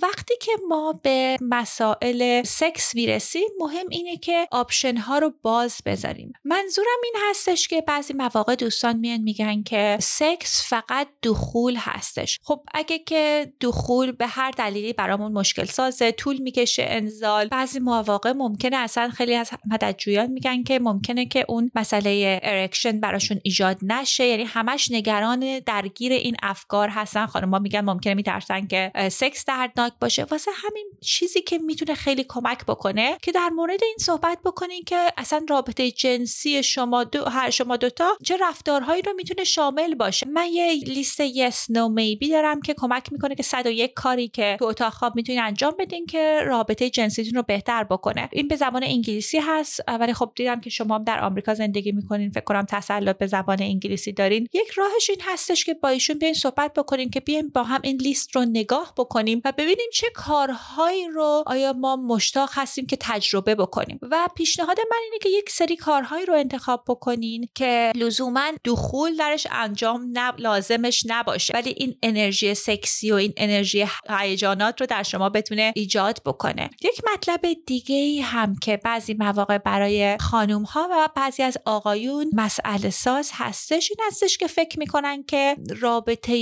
وقتی 0.02 0.34
که 0.40 0.52
ما 0.68 1.00
به 1.02 1.36
مسائل 1.40 2.42
سکس 2.42 2.94
می‌رسیم 2.94 3.48
مهم 3.60 3.86
اینه 3.90 4.16
که 4.16 4.48
option 4.50 4.96
ها 4.96 5.18
رو 5.18 5.32
باز 5.42 5.76
بذاریم. 5.86 6.32
منظورم 6.44 6.86
این 7.04 7.14
هستش 7.30 7.68
که 7.68 7.80
بعضی 7.80 8.14
مواقع 8.14 8.54
دوستان 8.54 8.96
میان 8.96 9.20
میگن 9.20 9.62
که 9.62 9.98
سکس 10.00 10.68
فقط 10.68 11.08
دخول 11.22 11.76
هستش. 11.78 12.38
خب 12.42 12.60
اگه 12.74 12.98
که 12.98 13.52
دخول 13.60 14.12
به 14.12 14.26
هر 14.26 14.50
دلیلی 14.50 14.92
برامون 14.92 15.32
مشکل 15.32 15.64
سازه 15.90 16.12
طول 16.12 16.36
می‌کشه 16.36 16.84
انزال. 16.88 17.48
بعضی 17.48 17.78
مواقع 17.78 18.32
ممکنه 18.32 18.76
اصلا 18.76 19.08
خیلی 19.08 19.34
از 19.34 19.50
مددجویان 19.70 20.30
میگن 20.30 20.62
که 20.62 20.78
ممکنه 20.78 21.26
که 21.26 21.44
اون 21.48 21.70
مسئله 21.74 22.40
erection 22.42 23.00
براشون 23.00 23.40
ایجاد 23.42 23.78
نشه. 23.82 24.26
یعنی 24.26 24.44
همش 24.44 24.90
نگران 24.90 25.58
درگیر 25.58 26.12
این 26.12 26.36
افکار 26.42 26.88
هستن. 26.88 27.26
خانم‌ها 27.26 27.58
میگن 27.58 27.80
ممکنه 27.80 28.14
میترسن 28.14 28.66
که 28.66 28.92
سکس 29.12 29.44
دردناک 29.44 29.92
باشه. 30.00 30.24
واسه 30.24 30.50
همین 30.54 30.86
چیزی 31.00 31.40
که 31.40 31.58
می‌تونه 31.58 31.94
خیلی 31.94 32.24
کمک 32.28 32.64
بکنه 32.66 33.16
که 33.22 33.32
در 33.32 33.48
مورد 33.48 33.84
این 33.84 33.96
صحبت 34.00 34.38
بکنین 34.44 34.84
که 34.84 35.12
اصلا 35.16 35.44
رابطه 35.48 35.90
جنسی 35.90 36.62
شما 36.62 37.04
دو 37.04 37.24
هر 37.24 37.50
شما 37.50 37.76
دوتا 37.76 38.16
چه 38.24 38.36
رفتارهایی 38.40 39.02
رو 39.02 39.12
می‌تونه 39.12 39.44
شامل 39.44 39.94
باشه. 39.94 40.26
من 40.26 40.46
یه 40.52 40.74
لیست 40.74 41.20
یس 41.20 41.70
نو 41.70 41.88
میبی 41.88 42.28
دارم 42.28 42.60
که 42.60 42.74
کمک 42.74 43.12
می‌کنه 43.12 43.34
که 43.34 43.42
101 43.42 43.94
کاری 43.94 44.28
که 44.28 44.56
تو 44.58 44.64
اتاق 44.64 44.92
خواب 44.92 45.16
می‌تونین 45.16 45.42
انجام 45.42 45.74
بدین 45.78 46.06
که 46.06 46.40
رابطه 46.46 46.90
جنسیتون 46.90 47.34
رو 47.34 47.42
بهتر 47.42 47.84
بکنه. 47.84 48.28
این 48.32 48.48
به 48.48 48.56
زبان 48.56 48.84
انگلیسی 48.84 49.38
هست 49.38 49.80
ولی 49.88 50.14
خب 50.14 50.32
دیدم 50.36 50.60
که 50.60 50.70
شما 50.70 50.98
در 50.98 51.24
آمریکا 51.24 51.54
زندگی 51.54 51.92
می‌کنین. 51.92 52.30
فکر 52.30 52.44
کنم 52.44 52.66
تسلط 52.68 53.18
به 53.18 53.26
زبان 53.26 53.62
انگلیسی 53.62 54.12
دارین. 54.12 54.48
یک 54.52 54.70
راهش 54.76 55.10
این 55.10 55.20
هستش 55.22 55.64
که 55.64 55.74
با 55.74 55.88
ایشون 55.88 56.18
بیاین 56.18 56.34
صحبت 56.34 56.72
بکنین 56.74 57.10
که 57.10 57.20
بیاین 57.20 57.48
با 57.48 57.62
هم 57.62 57.80
این 57.84 57.96
لیست 57.96 58.36
رو 58.36 58.44
نگاه 58.44 58.94
بکنیم 58.96 59.40
و 59.44 59.52
ببینیم 59.52 59.86
چه 59.92 60.06
کارهایی 60.14 61.08
رو 61.08 61.44
آیا 61.46 61.72
ما 61.72 61.96
مشتاق 61.96 62.50
هستیم 62.52 62.86
که 62.86 62.96
تجربه 63.00 63.54
بکنیم. 63.54 63.98
و 64.02 64.28
پیشنهاد 64.36 64.78
من 64.90 64.98
اینه 65.04 65.18
که 65.22 65.28
یک 65.28 65.50
سری 65.50 65.76
کارهایی 65.76 66.26
رو 66.26 66.34
انتخاب 66.34 66.84
بکنین 66.88 67.48
که 67.54 67.92
لزوما 67.96 68.52
دخول 68.64 69.16
درش 69.16 69.46
انجام 69.50 70.10
نب... 70.12 70.34
لازمش 70.38 71.04
نباشه. 71.06 71.52
ولی 71.54 71.74
این 71.76 71.96
انرژی 72.02 72.54
سکسی 72.54 73.12
و 73.12 73.14
این 73.14 73.32
انرژی 73.36 73.86
هیجانات 74.20 74.80
رو 74.80 74.86
در 74.86 75.02
شما 75.02 75.28
بتونه 75.28 75.67
ایجاد 75.74 76.22
بکنه. 76.26 76.70
یک 76.82 77.00
مطلب 77.12 77.40
دیگه 77.66 78.22
هم 78.22 78.56
که 78.56 78.76
بعضی 78.76 79.14
مواقع 79.14 79.58
برای 79.58 80.16
خانوم 80.20 80.62
ها 80.62 80.88
و 80.90 81.08
بعضی 81.16 81.42
از 81.42 81.58
آقایون 81.64 82.30
مسئله 82.32 82.90
ساز 82.90 83.30
هستش 83.32 83.90
این 83.90 84.06
هستش 84.06 84.38
که 84.38 84.46
فکر 84.46 84.78
می‌کنن 84.78 85.22
که 85.22 85.56
رابطه 85.80 86.32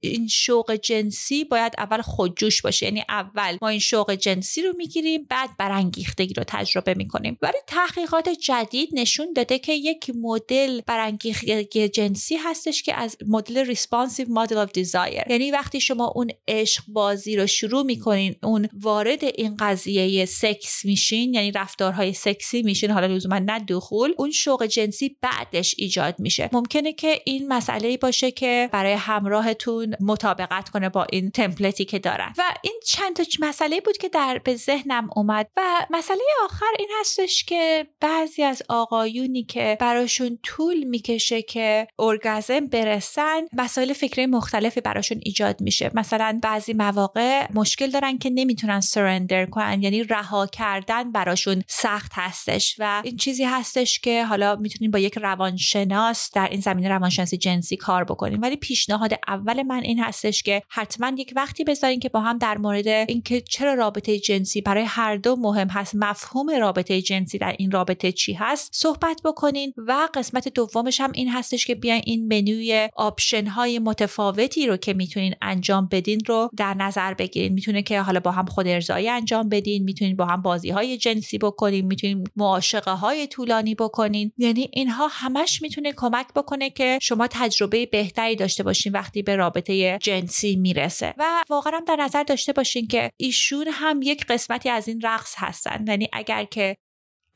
این 0.00 0.28
شوق 0.28 0.74
جنسی 0.74 1.44
باید 1.44 1.72
اول 1.78 2.02
خودجوش 2.02 2.62
باشه. 2.62 2.86
یعنی 2.86 3.04
اول 3.08 3.58
ما 3.62 3.68
این 3.68 3.80
شوق 3.80 4.10
جنسی 4.10 4.62
رو 4.62 4.72
می‌گیریم 4.76 5.26
بعد 5.30 5.50
برانگیختگی 5.58 6.34
رو 6.34 6.44
تجربه 6.46 6.94
می‌کنیم. 6.94 7.38
ولی 7.42 7.58
تحقیقات 7.66 8.28
جدید 8.28 8.88
نشون 8.92 9.32
داده 9.32 9.58
که 9.58 9.72
یک 9.72 10.10
مدل 10.14 10.80
برانگیختگی 10.80 11.88
جنسی 11.88 12.36
هستش 12.36 12.82
که 12.82 12.94
از 12.94 13.16
مدل 13.28 13.66
responsive 13.66 14.26
model 14.30 14.56
of 14.56 14.72
desire 14.72 15.22
یعنی 15.30 15.50
وقتی 15.50 15.80
شما 15.80 16.12
اون 16.14 16.30
عشق 16.48 16.82
بازی 16.88 17.36
رو 17.36 17.46
شروع 17.46 17.82
می‌کنین 17.82 18.36
اون 18.42 18.55
وارد 18.82 19.24
این 19.24 19.56
قضیه 19.56 20.24
سکس 20.24 20.84
میشین 20.84 21.34
یعنی 21.34 21.52
رفتارهای 21.52 22.12
سکسی 22.12 22.62
میشین 22.62 22.90
حالا 22.90 23.06
لزوما 23.06 23.38
نه 23.38 23.58
دخول 23.58 24.14
اون 24.18 24.30
شوق 24.30 24.66
جنسی 24.66 25.16
بعدش 25.20 25.74
ایجاد 25.78 26.14
میشه. 26.18 26.50
ممکنه 26.52 26.92
که 26.92 27.20
این 27.24 27.48
مسئله 27.48 27.96
باشه 27.96 28.30
که 28.30 28.68
برای 28.72 28.92
همراهتون 28.92 29.94
مطابقت 30.00 30.68
کنه 30.68 30.88
با 30.88 31.06
این 31.12 31.30
تمپلتی 31.30 31.84
که 31.84 31.98
دارن. 31.98 32.32
و 32.38 32.42
این 32.62 32.80
چند 32.86 33.16
تا 33.16 33.22
مسئله 33.40 33.80
بود 33.80 33.96
که 33.96 34.08
در 34.08 34.40
به 34.44 34.56
ذهنم 34.56 35.10
اومد 35.16 35.50
و 35.56 35.86
مسئله 35.90 36.18
آخر 36.44 36.66
این 36.78 36.88
هستش 37.00 37.44
که 37.44 37.86
بعضی 38.00 38.42
از 38.42 38.62
آقایونی 38.68 39.44
که 39.44 39.76
براشون 39.80 40.38
طول 40.42 40.84
می‌کشه 40.84 41.42
که 41.42 41.86
ارگازم 41.98 42.66
برسن 42.66 43.40
مسائل 43.52 43.92
فکری 43.92 44.26
مختلفی 44.26 44.80
براشون 44.80 45.20
ایجاد 45.24 45.60
میشه. 45.60 45.90
مثلا 45.94 46.40
بعضی 46.42 46.72
مواقع 46.72 47.46
مشکل 47.54 47.90
دارن 47.90 48.18
که 48.18 48.30
نمی‌تونن 48.46 48.80
سرندر 48.80 49.46
کنن. 49.46 49.82
یعنی 49.82 50.02
رها 50.02 50.46
کردن 50.46 51.12
براشون 51.12 51.62
سخت 51.68 52.12
هستش. 52.14 52.76
و 52.78 53.02
این 53.04 53.16
چیزی 53.16 53.44
هستش 53.44 54.00
که 54.00 54.24
حالا 54.24 54.56
می‌تونیم 54.56 54.90
با 54.90 54.98
یک 54.98 55.18
روانشناس 55.18 56.30
در 56.34 56.48
این 56.50 56.60
زمینه 56.60 56.88
روانشناسی 56.88 57.36
جنسی 57.36 57.76
کار 57.76 58.04
بکنیم. 58.04 58.42
ولی 58.42 58.56
پیشنهاد 58.56 59.12
اول 59.28 59.62
من 59.62 59.82
این 59.82 60.00
هستش 60.00 60.42
که 60.42 60.62
حتما 60.68 61.12
یک 61.16 61.32
وقتی 61.36 61.64
بذارین 61.64 62.00
که 62.00 62.08
با 62.08 62.20
هم 62.20 62.38
در 62.38 62.58
مورد 62.58 62.88
اینکه 62.88 63.40
چرا 63.40 63.74
رابطه 63.74 64.18
جنسی 64.18 64.60
برای 64.60 64.84
هر 64.84 65.16
دو 65.16 65.36
مهم 65.36 65.68
هست 65.68 65.94
مفهوم 65.94 66.50
رابطه 66.50 67.02
جنسی 67.02 67.38
در 67.38 67.54
این 67.58 67.70
رابطه 67.70 68.12
چی 68.12 68.32
هست 68.32 68.70
صحبت 68.74 69.20
بکنین. 69.24 69.72
و 69.76 70.08
قسمت 70.14 70.48
دومش 70.48 71.00
هم 71.00 71.12
این 71.14 71.28
هستش 71.28 71.66
که 71.66 71.74
بیاین 71.74 72.02
این 72.06 72.26
منوی 72.26 72.88
آپشن 72.96 73.46
های 73.46 73.78
متفاوتی 73.78 74.66
رو 74.66 74.76
که 74.76 74.94
می‌تونین 74.94 75.34
انجام 75.42 75.88
بدین 75.90 76.20
رو 76.26 76.50
در 76.56 76.74
نظر 76.74 77.14
بگیرین. 77.14 77.52
می‌تونه 77.52 77.82
که 77.82 78.00
حالا 78.00 78.20
با 78.20 78.30
هم 78.36 78.46
خود 78.46 78.66
ارزایی 78.66 79.08
انجام 79.08 79.48
بدین 79.48 79.84
می‌تونین 79.84 80.16
با 80.16 80.26
هم 80.26 80.42
بازی 80.42 80.70
های 80.70 80.96
جنسی 80.96 81.38
بکنین 81.38 81.86
می‌تونین 81.86 82.24
معاشقه 82.36 82.90
های 82.90 83.26
طولانی 83.26 83.74
بکنین. 83.74 84.32
یعنی 84.38 84.68
اینها 84.72 85.08
همش 85.10 85.62
می‌تونه 85.62 85.92
کمک 85.92 86.26
بکنه 86.36 86.70
که 86.70 86.98
شما 87.02 87.28
تجربه 87.30 87.86
بهتری 87.86 88.36
داشته 88.36 88.62
باشین 88.62 88.92
وقتی 88.92 89.22
به 89.22 89.36
رابطه 89.36 89.98
جنسی 90.02 90.56
می‌رسه. 90.56 91.14
و 91.18 91.24
واقعا 91.50 91.80
در 91.86 91.96
نظر 91.96 92.22
داشته 92.22 92.52
باشین 92.52 92.86
که 92.86 93.10
ایشون 93.16 93.66
هم 93.72 94.00
یک 94.02 94.24
قسمتی 94.26 94.68
از 94.68 94.88
این 94.88 95.00
رقص 95.00 95.34
هستن. 95.38 95.84
یعنی 95.88 96.08
اگر 96.12 96.44
که 96.44 96.76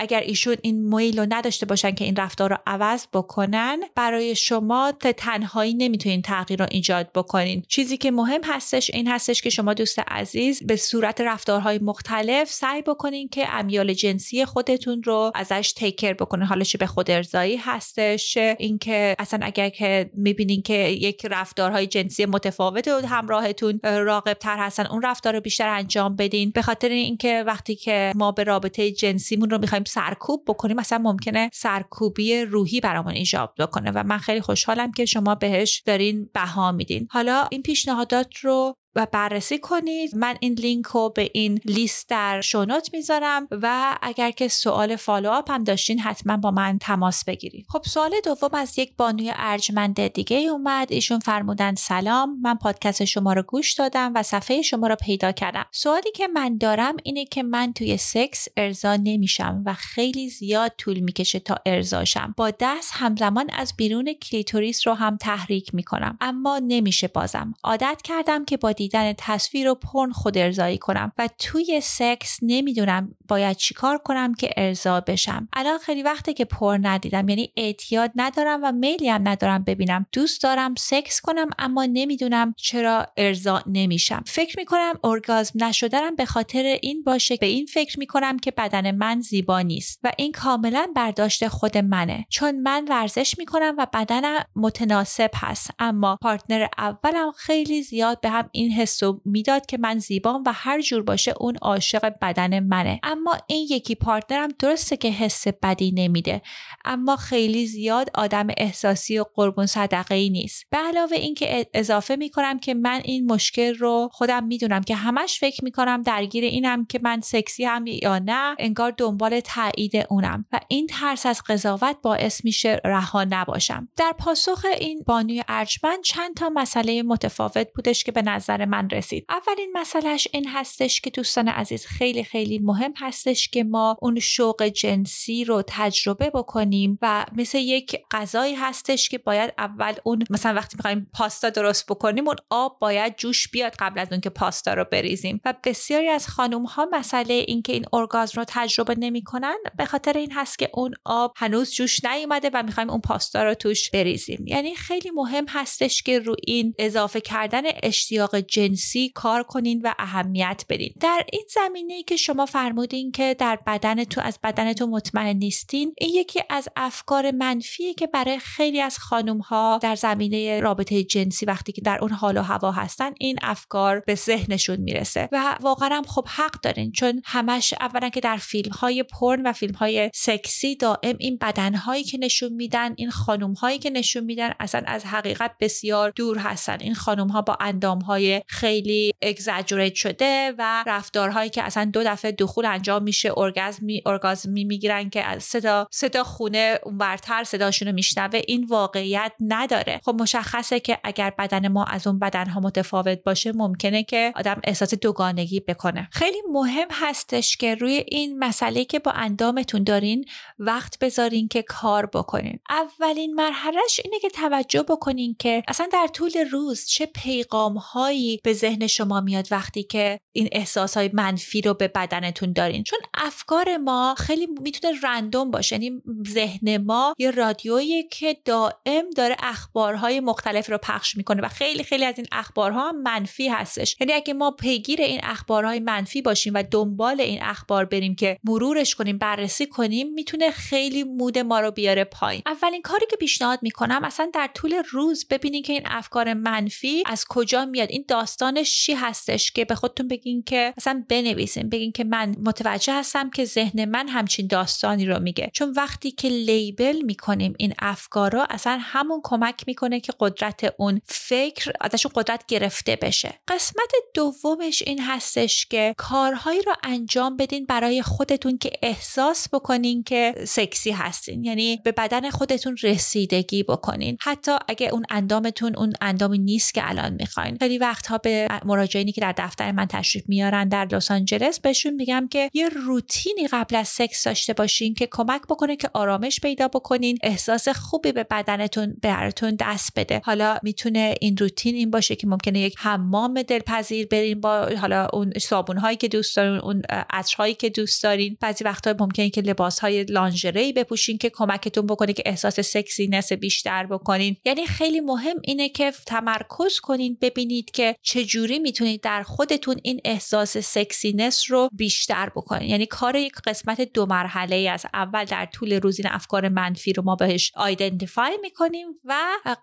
اگر 0.00 0.20
ایشون 0.20 0.56
این 0.62 0.94
میل 0.94 1.20
رو 1.20 1.26
نداشته 1.28 1.66
باشن 1.66 1.90
که 1.90 2.04
این 2.04 2.16
رفتار 2.16 2.50
رو 2.50 2.56
عوض 2.66 3.06
بکنن 3.12 3.80
برای 3.94 4.34
شما 4.34 4.92
تنهایی 5.16 5.74
نمی‌تونین 5.74 6.22
تغییر 6.22 6.62
رو 6.62 6.66
ایجاد 6.70 7.12
بکنین. 7.14 7.62
چیزی 7.68 7.96
که 7.96 8.10
مهم 8.10 8.40
هستش 8.44 8.90
این 8.94 9.08
هستش 9.08 9.42
که 9.42 9.50
شما 9.50 9.74
دوست 9.74 9.98
عزیز 9.98 10.66
به 10.66 10.76
صورت 10.76 11.20
رفتارهای 11.20 11.78
مختلف 11.78 12.50
سعی 12.50 12.82
بکنین 12.82 13.28
که 13.28 13.54
امیال 13.54 13.92
جنسی 13.92 14.44
خودتون 14.44 15.02
رو 15.02 15.32
ازش 15.34 15.72
تیکر 15.76 16.12
بکنین. 16.12 16.44
حالا 16.44 16.64
چه 16.64 16.78
به 16.78 16.86
خود 16.86 17.10
ارزایی 17.10 17.56
هستش 17.56 18.36
اینکه 18.36 19.16
اصلا 19.18 19.40
اگر 19.42 19.68
که 19.68 20.10
می‌بینین 20.14 20.62
که 20.62 20.74
یک 20.88 21.26
رفتارهای 21.30 21.86
جنسی 21.86 22.26
متفاوت 22.26 22.88
و 22.88 23.06
همراهتون 23.06 23.80
راقب 23.84 24.32
تر 24.34 24.56
هستن 24.58 24.86
اون 24.86 25.02
رفتار 25.02 25.34
رو 25.34 25.40
بیشتر 25.40 25.68
انجام 25.68 26.16
بدین. 26.16 26.50
به 26.50 26.62
خاطر 26.62 26.88
اینکه 26.88 27.44
وقتی 27.46 27.74
که 27.74 28.12
ما 28.16 28.32
به 28.32 28.44
رابطه 28.44 28.90
جنسیمون 28.90 29.50
رو 29.50 29.58
می‌خوایم 29.58 29.84
سرکوب 29.90 30.44
بکنیم 30.46 30.76
مثلا 30.76 30.98
ممکنه 30.98 31.50
سرکوبی 31.52 32.42
روحی 32.42 32.80
برامون 32.80 33.12
ایجاد 33.12 33.54
بکنه. 33.58 33.90
و 33.90 34.04
من 34.04 34.18
خیلی 34.18 34.40
خوشحالم 34.40 34.92
که 34.92 35.04
شما 35.04 35.34
بهش 35.34 35.82
دارین 35.86 36.30
بها 36.34 36.72
میدین. 36.72 37.08
حالا 37.10 37.46
این 37.50 37.62
پیشنهادات 37.62 38.36
رو 38.36 38.74
و 38.94 39.06
بررسی 39.12 39.58
کنید. 39.58 40.16
من 40.16 40.36
این 40.40 40.52
لینک 40.52 40.86
رو 40.86 41.12
به 41.16 41.30
این 41.34 41.60
لیست 41.64 42.08
در 42.08 42.40
show 42.40 42.64
note 42.64 42.88
می‌ذارم 42.92 43.48
و 43.50 43.98
اگر 44.02 44.30
که 44.30 44.48
سوال 44.48 44.96
follow 44.96 45.37
up 45.37 45.50
هم 45.50 45.64
داشتین 45.64 45.98
حتما 45.98 46.36
با 46.36 46.50
من 46.50 46.78
تماس 46.78 47.24
بگیرید. 47.24 47.66
خب 47.68 47.82
سوال 47.86 48.14
دوم 48.24 48.50
از 48.54 48.78
یک 48.78 48.96
بانوی 48.96 49.32
ارجمند 49.36 50.06
دیگه 50.06 50.36
اومد. 50.36 50.92
ایشون 50.92 51.18
فرمودن 51.18 51.74
سلام 51.74 52.40
من 52.42 52.54
پادکست 52.54 53.04
شما 53.04 53.32
رو 53.32 53.42
گوش 53.42 53.72
دادم 53.72 54.12
و 54.14 54.22
صفحه 54.22 54.62
شما 54.62 54.86
رو 54.86 54.96
پیدا 54.96 55.32
کردم. 55.32 55.64
سوالی 55.72 56.10
که 56.14 56.28
من 56.28 56.58
دارم 56.58 56.96
اینه 57.04 57.24
که 57.24 57.42
من 57.42 57.72
توی 57.72 57.96
سکس 57.96 58.48
ارضا 58.56 58.96
نمیشم 58.96 59.62
و 59.66 59.74
خیلی 59.74 60.28
زیاد 60.28 60.72
طول 60.78 61.00
می‌کشه 61.00 61.38
تا 61.38 61.56
ارضا 61.66 61.93
شم 61.93 62.34
با 62.36 62.52
دست 62.60 62.90
همزمان 62.94 63.50
از 63.52 63.74
بیرون 63.76 64.12
کلیتوریس 64.12 64.86
رو 64.86 64.94
هم 64.94 65.16
تحریک 65.16 65.74
می‌کنم 65.74 66.18
اما 66.20 66.58
نمیشه 66.58 67.08
بازم. 67.08 67.54
عادت 67.64 68.00
کردم 68.04 68.44
که 68.44 68.56
با 68.56 68.72
دیدن 68.80 69.12
تصویر 69.18 69.68
و 69.68 69.74
پورن 69.74 70.12
خود 70.12 70.38
ارضایی 70.38 70.78
کنم 70.78 71.12
و 71.18 71.28
توی 71.38 71.80
سکس 71.82 72.38
نمی‌دونم 72.42 73.14
باید 73.28 73.56
چیکار 73.56 73.98
کنم 73.98 74.34
که 74.34 74.50
ارضا 74.56 75.00
بشم. 75.00 75.48
الان 75.52 75.78
خیلی 75.78 76.02
وقته 76.02 76.34
که 76.34 76.44
پورن 76.44 76.78
ندیدم 76.82 77.28
یعنی 77.28 77.52
اعتیاد 77.56 78.12
ندارم 78.16 78.60
و 78.62 78.72
میلی 78.72 79.08
هم 79.08 79.28
ندارم 79.28 79.64
ببینم. 79.64 80.06
دوست 80.12 80.42
دارم 80.42 80.74
سکس 80.78 81.20
کنم 81.20 81.50
اما 81.58 81.84
نمی‌دونم 81.84 82.54
چرا 82.56 83.06
ارضا 83.16 83.62
نمیشم. 83.66 84.22
فکر 84.26 84.58
می‌کنم 84.58 84.94
ارگاسم 85.04 85.64
نشدنم 85.64 86.16
به 86.16 86.24
خاطر 86.24 86.78
این 86.82 87.02
باشه 87.02 87.36
به 87.36 87.46
این 87.46 87.66
فکر 87.66 87.98
می‌کنم 87.98 88.38
که 88.38 88.50
بدن 88.50 88.90
من 88.90 89.20
زیبا 89.20 89.60
نیست 89.60 90.00
و 90.02 90.12
این 90.18 90.32
کاملا 90.32 90.86
برداشت 90.96 91.48
خود 91.48 91.78
منه. 91.78 92.26
چون 92.28 92.60
من 92.60 92.84
ورزش 92.88 93.38
می‌کنم 93.38 93.74
و 93.78 93.86
بدنم 93.92 94.44
متناسب 94.56 95.30
هست 95.34 95.70
اما 95.78 96.18
پارتنر 96.22 96.66
اولم 96.78 97.32
خیلی 97.36 97.82
زیاد 97.82 98.20
به 98.20 98.30
هم 98.30 98.48
این 98.52 98.69
حسو 98.70 99.20
می‌داد 99.24 99.66
که 99.66 99.78
من 99.78 99.98
زیبام 99.98 100.42
و 100.46 100.52
هر 100.54 100.80
جور 100.80 101.02
باشه 101.02 101.34
اون 101.40 101.56
عاشق 101.56 102.12
بدن 102.22 102.60
منه. 102.60 103.00
اما 103.02 103.36
این 103.46 103.66
یکی 103.70 103.94
پارتنرم 103.94 104.48
درسته 104.58 104.96
که 104.96 105.08
حس 105.08 105.48
بدی 105.48 105.92
نمیده. 105.92 106.42
اما 106.84 107.16
خیلی 107.16 107.66
زیاد 107.66 108.10
آدم 108.14 108.46
احساسی 108.56 109.18
و 109.18 109.24
قربون 109.34 109.66
صدقه 109.66 110.14
ای 110.14 110.30
نیست. 110.30 110.64
به 110.70 110.78
علاوه 110.78 111.16
اینکه 111.16 111.66
اضافه 111.74 112.16
می‌کنم 112.16 112.58
که 112.58 112.74
من 112.74 113.00
این 113.04 113.32
مشکل 113.32 113.74
رو 113.74 114.08
خودم 114.12 114.44
می‌دونم 114.44 114.82
که 114.82 114.94
همش 114.94 115.38
فکر 115.40 115.64
می‌کنم 115.64 116.02
درگیر 116.02 116.44
اینم 116.44 116.84
که 116.84 117.00
من 117.02 117.20
سکسی 117.20 117.64
هم 117.64 117.86
یا 117.86 118.18
نه 118.18 118.56
انگار 118.58 118.94
دنبال 118.96 119.40
تایید 119.40 120.06
اونم. 120.10 120.44
و 120.52 120.60
این 120.68 120.86
ترس 120.86 121.26
از 121.26 121.42
قضاوت 121.48 121.96
باعث 122.02 122.44
میشه 122.44 122.80
رها 122.84 123.24
نباشم. 123.24 123.88
در 123.96 124.14
پاسخ 124.18 124.66
این 124.80 125.02
بانوی 125.06 125.42
ارجمند 125.48 126.02
چند 126.02 126.34
تا 126.36 126.48
مسئله 126.48 127.02
متفاوت 127.02 127.68
بودش 127.74 128.04
که 128.04 128.12
به 128.12 128.22
نظر 128.22 128.59
من 128.64 128.90
رسید. 128.90 129.24
اولین 129.28 129.70
مسئلهش 129.74 130.28
این 130.32 130.48
هستش 130.48 131.00
که 131.00 131.10
دوستان 131.10 131.48
عزیز 131.48 131.86
خیلی 131.86 132.24
خیلی 132.24 132.58
مهم 132.58 132.92
هستش 132.96 133.48
که 133.48 133.64
ما 133.64 133.96
اون 134.02 134.18
شوق 134.18 134.62
جنسی 134.62 135.44
رو 135.44 135.62
تجربه 135.66 136.30
بکنیم 136.30 136.98
و 137.02 137.26
مثل 137.36 137.58
یک 137.58 137.96
غذایی 138.10 138.54
هستش 138.54 139.08
که 139.08 139.18
باید 139.18 139.52
اول 139.58 139.94
اون 140.04 140.24
مثلا 140.30 140.54
وقتی 140.54 140.76
می‌خوایم 140.76 141.10
پاستا 141.14 141.50
درست 141.50 141.86
بکنیم 141.86 142.28
اون 142.28 142.36
آب 142.50 142.78
باید 142.80 143.16
جوش 143.16 143.48
بیاد 143.48 143.74
قبل 143.78 144.00
از 144.00 144.08
اون 144.10 144.20
که 144.20 144.30
پاستا 144.30 144.74
رو 144.74 144.84
بریزیم. 144.84 145.40
و 145.44 145.54
بسیاری 145.64 146.08
از 146.08 146.28
خانم 146.28 146.64
ها 146.64 146.88
مسئله 146.92 147.34
اینکه 147.34 147.72
این 147.72 147.84
ارگازم 147.92 148.40
رو 148.40 148.44
تجربه 148.48 148.94
نمی‌کنن 148.98 149.56
به 149.76 149.84
خاطر 149.84 150.12
این 150.12 150.32
هست 150.32 150.58
که 150.58 150.70
اون 150.74 150.94
آب 151.04 151.32
هنوز 151.36 151.74
جوش 151.74 152.04
نیومده 152.04 152.50
و 152.54 152.62
می‌خوایم 152.62 152.90
اون 152.90 153.00
پاستا 153.00 153.44
رو 153.44 153.54
توش 153.54 153.90
بریزیم. 153.90 154.44
یعنی 154.46 154.74
خیلی 154.74 155.10
مهم 155.10 155.44
هستش 155.48 156.02
که 156.02 156.18
رو 156.18 156.36
این 156.46 156.74
اضافه 156.78 157.20
کردن 157.20 157.62
اشتیاق 157.82 158.40
جنسی 158.50 159.08
کار 159.08 159.42
کنین 159.42 159.80
و 159.84 159.94
اهمیت 159.98 160.64
بدین. 160.68 160.94
در 161.00 161.24
این 161.32 161.44
زمینه 161.54 162.02
که 162.02 162.16
شما 162.16 162.46
فرمودین 162.46 163.12
که 163.12 163.36
در 163.38 163.58
بدنتون 163.66 164.24
از 164.24 164.38
بدنتون 164.42 164.90
مطمئن 164.90 165.36
نیستین 165.36 165.94
این 165.98 166.10
یکی 166.14 166.40
از 166.50 166.68
افکار 166.76 167.30
منفیه 167.30 167.94
که 167.94 168.06
برای 168.06 168.38
خیلی 168.38 168.80
از 168.80 168.98
خانم 168.98 169.38
ها 169.38 169.78
در 169.82 169.94
زمینه 169.94 170.60
رابطه 170.60 171.04
جنسی 171.04 171.46
وقتی 171.46 171.72
که 171.72 171.82
در 171.82 171.98
اون 172.00 172.10
حال 172.10 172.36
و 172.36 172.42
هوا 172.42 172.72
هستن 172.72 173.10
این 173.18 173.38
افکار 173.42 174.00
به 174.06 174.14
ذهنشون 174.14 174.76
می‌رسه. 174.76 175.28
و 175.32 175.56
واقعا 175.60 175.88
هم 175.88 176.02
خب 176.02 176.28
حق 176.28 176.60
دارین 176.62 176.92
چون 176.92 177.22
همش 177.24 177.74
اولا 177.80 178.08
که 178.08 178.20
در 178.20 178.36
فیلم 178.36 178.72
های 178.72 179.02
پرن 179.02 179.46
و 179.46 179.52
فیلم 179.52 179.74
های 179.74 180.10
سکسی 180.14 180.76
دائم 180.76 181.16
این 181.18 181.38
بدن 181.40 181.74
هایی 181.74 182.04
که 182.04 182.18
نشون 182.18 182.52
میدن 182.52 182.94
این 182.96 183.10
خانم 183.10 183.52
هایی 183.52 183.78
که 183.78 183.90
نشون 183.90 184.24
میدن 184.24 184.52
اصلا 184.60 184.82
از 184.86 185.04
حقیقت 185.04 185.54
بسیار 185.60 186.10
دور 186.10 186.38
هستن. 186.38 186.76
این 186.80 186.94
خانم 186.94 187.28
ها 187.28 187.42
با 187.42 187.56
اندام 187.60 187.98
های 187.98 188.39
خیلی 188.46 189.12
اگزاجوریت 189.22 189.94
شده 189.94 190.54
و 190.58 190.84
رفتارهایی 190.86 191.50
که 191.50 191.62
اصلا 191.62 191.84
دو 191.84 192.04
دفعه 192.04 192.32
دخول 192.32 192.66
انجام 192.66 193.02
میشه 193.02 193.38
ارگازمی 193.38 194.02
ارگازمی 194.06 194.64
می‌گیرن 194.64 195.10
که 195.10 195.24
از 195.24 195.44
صدا 195.44 195.86
صدا 195.90 196.24
خونه 196.24 196.78
اونورتر 196.82 197.44
صداشون 197.44 197.88
رو 197.88 197.94
میشنوه 197.94 198.40
این 198.48 198.64
واقعیت 198.64 199.32
نداره. 199.40 200.00
خب 200.04 200.14
مشخصه 200.20 200.80
که 200.80 200.98
اگر 201.04 201.32
بدن 201.38 201.68
ما 201.68 201.84
از 201.84 202.06
اون 202.06 202.18
بدن 202.18 202.46
ها 202.46 202.60
متفاوت 202.60 203.22
باشه 203.22 203.52
ممکنه 203.52 204.02
که 204.02 204.32
آدم 204.36 204.60
احساس 204.64 204.94
دوگانگی 204.94 205.60
بکنه. 205.60 206.08
خیلی 206.12 206.38
مهم 206.52 206.88
هستش 206.90 207.56
که 207.56 207.74
روی 207.74 208.04
این 208.08 208.38
مسئله 208.38 208.84
که 208.84 208.98
با 208.98 209.10
اندامتون 209.10 209.84
دارین 209.84 210.24
وقت 210.58 210.98
بذارین 210.98 211.48
که 211.48 211.62
کار 211.62 212.06
بکنین. 212.06 212.58
اولین 212.70 213.34
مرحلهش 213.34 214.00
اینه 214.04 214.18
که 214.18 214.28
توجه 214.30 214.82
بکنین 214.82 215.36
که 215.38 215.62
اصلا 215.68 215.88
در 215.92 216.06
طول 216.06 216.32
روز 216.50 216.86
چه 216.86 217.06
پیغام 217.06 217.76
هایی 217.76 218.29
به 218.44 218.52
ذهن 218.52 218.86
شما 218.86 219.20
میاد 219.20 219.48
وقتی 219.50 219.82
که 219.82 220.20
این 220.32 220.48
احساس 220.52 220.96
های 220.96 221.10
منفی 221.12 221.60
رو 221.62 221.74
به 221.74 221.88
بدنتون 221.88 222.52
دارین. 222.52 222.82
چون 222.82 222.98
افکار 223.14 223.76
ما 223.76 224.14
خیلی 224.18 224.46
می‌تونه 224.60 224.94
رندوم 225.02 225.50
باشه. 225.50 225.76
یعنی 225.76 226.02
ذهن 226.28 226.76
ما 226.76 227.14
یه 227.18 227.30
رادیویی 227.30 228.02
که 228.02 228.36
دائم 228.44 229.10
داره 229.16 229.36
اخبارهای 229.38 230.20
مختلف 230.20 230.70
رو 230.70 230.78
پخش 230.78 231.16
می‌کنه 231.16 231.42
و 231.42 231.48
خیلی 231.48 231.82
خیلی 231.82 232.04
از 232.04 232.14
این 232.18 232.26
اخبارها 232.32 232.92
منفی 232.92 233.48
هستش. 233.48 233.96
یعنی 234.00 234.12
اگه 234.12 234.34
ما 234.34 234.50
پیگیر 234.50 235.00
این 235.00 235.20
اخبارهای 235.22 235.80
منفی 235.80 236.22
باشیم 236.22 236.54
و 236.54 236.62
دنبال 236.62 237.20
این 237.20 237.42
اخبار 237.42 237.84
بریم 237.84 238.14
که 238.14 238.38
مرورش 238.44 238.94
کنیم 238.94 239.18
بررسی 239.18 239.66
کنیم 239.66 240.12
می‌تونه 240.12 240.50
خیلی 240.50 241.04
مود 241.04 241.38
ما 241.38 241.60
رو 241.60 241.70
بیاره 241.70 242.04
پایین. 242.04 242.42
اولین 242.46 242.82
کاری 242.82 243.06
که 243.10 243.16
پیشنهاد 243.16 243.58
می‌کنم 243.62 244.00
اصلا 244.04 244.30
در 244.34 244.50
طول 244.54 244.82
روز 244.90 245.26
ببینین 245.30 245.62
که 245.62 245.72
این 245.72 245.82
افکار 245.84 246.34
منفی 246.34 247.02
از 247.06 247.24
کجا 247.28 247.64
میاد. 247.64 247.90
این 247.90 248.04
داستانش 248.20 248.84
چی 248.84 248.94
هستش 248.94 249.52
که 249.52 249.64
به 249.64 249.74
خودتون 249.74 250.08
بگین 250.08 250.42
که 250.42 250.74
اصلا 250.76 251.04
بنویسین 251.08 251.68
بگین 251.68 251.92
که 251.92 252.04
من 252.04 252.36
متوجه 252.44 252.92
هستم 252.92 253.30
که 253.30 253.44
ذهن 253.44 253.84
من 253.84 254.08
همچین 254.08 254.46
داستانی 254.46 255.06
رو 255.06 255.18
میگه. 255.18 255.50
چون 255.54 255.72
وقتی 255.76 256.10
که 256.10 256.28
لیبل 256.28 257.02
می‌کنیم 257.02 257.54
این 257.58 257.74
افکار 257.78 258.32
رو 258.32 258.46
اصلا 258.50 258.78
همون 258.82 259.20
کمک 259.24 259.64
می‌کنه 259.66 260.00
که 260.00 260.12
قدرت 260.20 260.74
اون 260.78 261.00
فکر 261.04 261.72
ازشون 261.80 262.12
قدرت 262.14 262.46
گرفته 262.48 262.96
بشه. 262.96 263.34
قسمت 263.48 263.92
دومش 264.14 264.82
این 264.86 265.00
هستش 265.00 265.66
که 265.66 265.94
کارهایی 265.96 266.62
رو 266.62 266.72
انجام 266.82 267.36
بدین 267.36 267.66
برای 267.66 268.02
خودتون 268.02 268.58
که 268.58 268.72
احساس 268.82 269.48
بکنین 269.52 270.02
که 270.02 270.34
سکسی 270.48 270.90
هستین. 270.90 271.44
یعنی 271.44 271.76
به 271.84 271.92
بدن 271.92 272.30
خودتون 272.30 272.76
رسیدگی 272.82 273.62
بکنین. 273.62 274.16
حتی 274.20 274.52
اگه 274.68 274.88
اون 274.88 275.04
اندامتون 275.10 275.76
اون 275.76 275.92
اندامی 276.00 276.38
نیست 276.38 276.74
که 276.74 276.88
الان 276.88 277.12
می‌خواین. 277.12 277.56
خیلی 277.58 277.78
وقتها 278.00 278.18
به 278.18 278.48
مراجعینی 278.64 279.12
که 279.12 279.20
در 279.20 279.34
دفتر 279.38 279.72
من 279.72 279.86
تشریف 279.86 280.24
میارن 280.28 280.68
در 280.68 280.86
لس 280.92 281.10
آنجلس 281.10 281.60
بهشون 281.60 281.94
میگم 281.94 282.28
که 282.30 282.50
یه 282.54 282.68
روتینی 282.68 283.48
قبل 283.52 283.76
از 283.76 283.88
سکس 283.88 284.24
داشته 284.24 284.52
باشین 284.52 284.94
که 284.94 285.08
کمک 285.10 285.42
بکنه 285.48 285.76
که 285.76 285.90
آرامش 285.94 286.40
پیدا 286.40 286.68
بکنین 286.68 287.18
احساس 287.22 287.68
خوبی 287.68 288.12
به 288.12 288.24
بدنتون 288.24 288.96
براتون 289.02 289.56
دست 289.60 289.92
بده. 289.96 290.22
حالا 290.24 290.58
می‌تونه 290.62 291.14
این 291.20 291.36
روتین 291.36 291.74
این 291.74 291.90
باشه 291.90 292.16
که 292.16 292.26
ممکنه 292.26 292.60
یک 292.60 292.74
حمام 292.78 293.42
دلپذیر 293.42 294.06
برین 294.06 294.40
با 294.40 294.68
حالا 294.80 295.08
اون 295.12 295.32
صابون 295.40 295.76
هایی 295.78 295.96
که 295.96 296.08
دوست 296.08 296.36
دارین 296.36 296.60
اون 296.60 296.82
عطرهایی 297.10 297.54
که 297.54 297.68
دوست 297.68 298.02
دارین. 298.02 298.36
بعضی 298.40 298.64
وقتا 298.64 298.94
ممکنه 299.00 299.30
که 299.30 299.40
لباس 299.40 299.78
های 299.78 300.04
lingerie 300.04 300.72
بپوشین 300.72 301.18
که 301.18 301.30
کمکتون 301.30 301.86
بکنه 301.86 302.12
که 302.12 302.22
احساس 302.26 302.60
sexiness 302.60 303.32
بیشتر 303.32 303.86
بکنین. 303.86 304.36
یعنی 304.44 304.66
خیلی 304.66 305.00
مهم 305.00 305.36
اینه 305.44 305.68
که 305.68 305.92
تمرکز 306.06 306.80
کنین 306.82 307.18
ببینید 307.20 307.70
که 307.70 307.89
چجوری 308.02 308.58
می‌تونید 308.58 309.00
در 309.00 309.22
خودتون 309.22 309.76
این 309.82 310.00
احساس 310.04 310.58
sexiness 310.58 311.44
رو 311.48 311.68
بیشتر 311.72 312.28
بکنین 312.28 312.70
یعنی 312.70 312.86
کار 312.86 313.16
یک 313.16 313.32
قسمت 313.46 313.80
دو 313.80 314.06
مرحله 314.06 314.70
از 314.72 314.86
اول 314.94 315.24
در 315.24 315.46
طول 315.46 315.72
روز 315.72 316.00
این 316.00 316.08
افکار 316.10 316.48
منفی 316.48 316.92
رو 316.92 317.02
ما 317.02 317.16
بهش 317.16 317.52
identify 317.56 318.38
می‌کنیم 318.42 318.86
و 319.04 319.14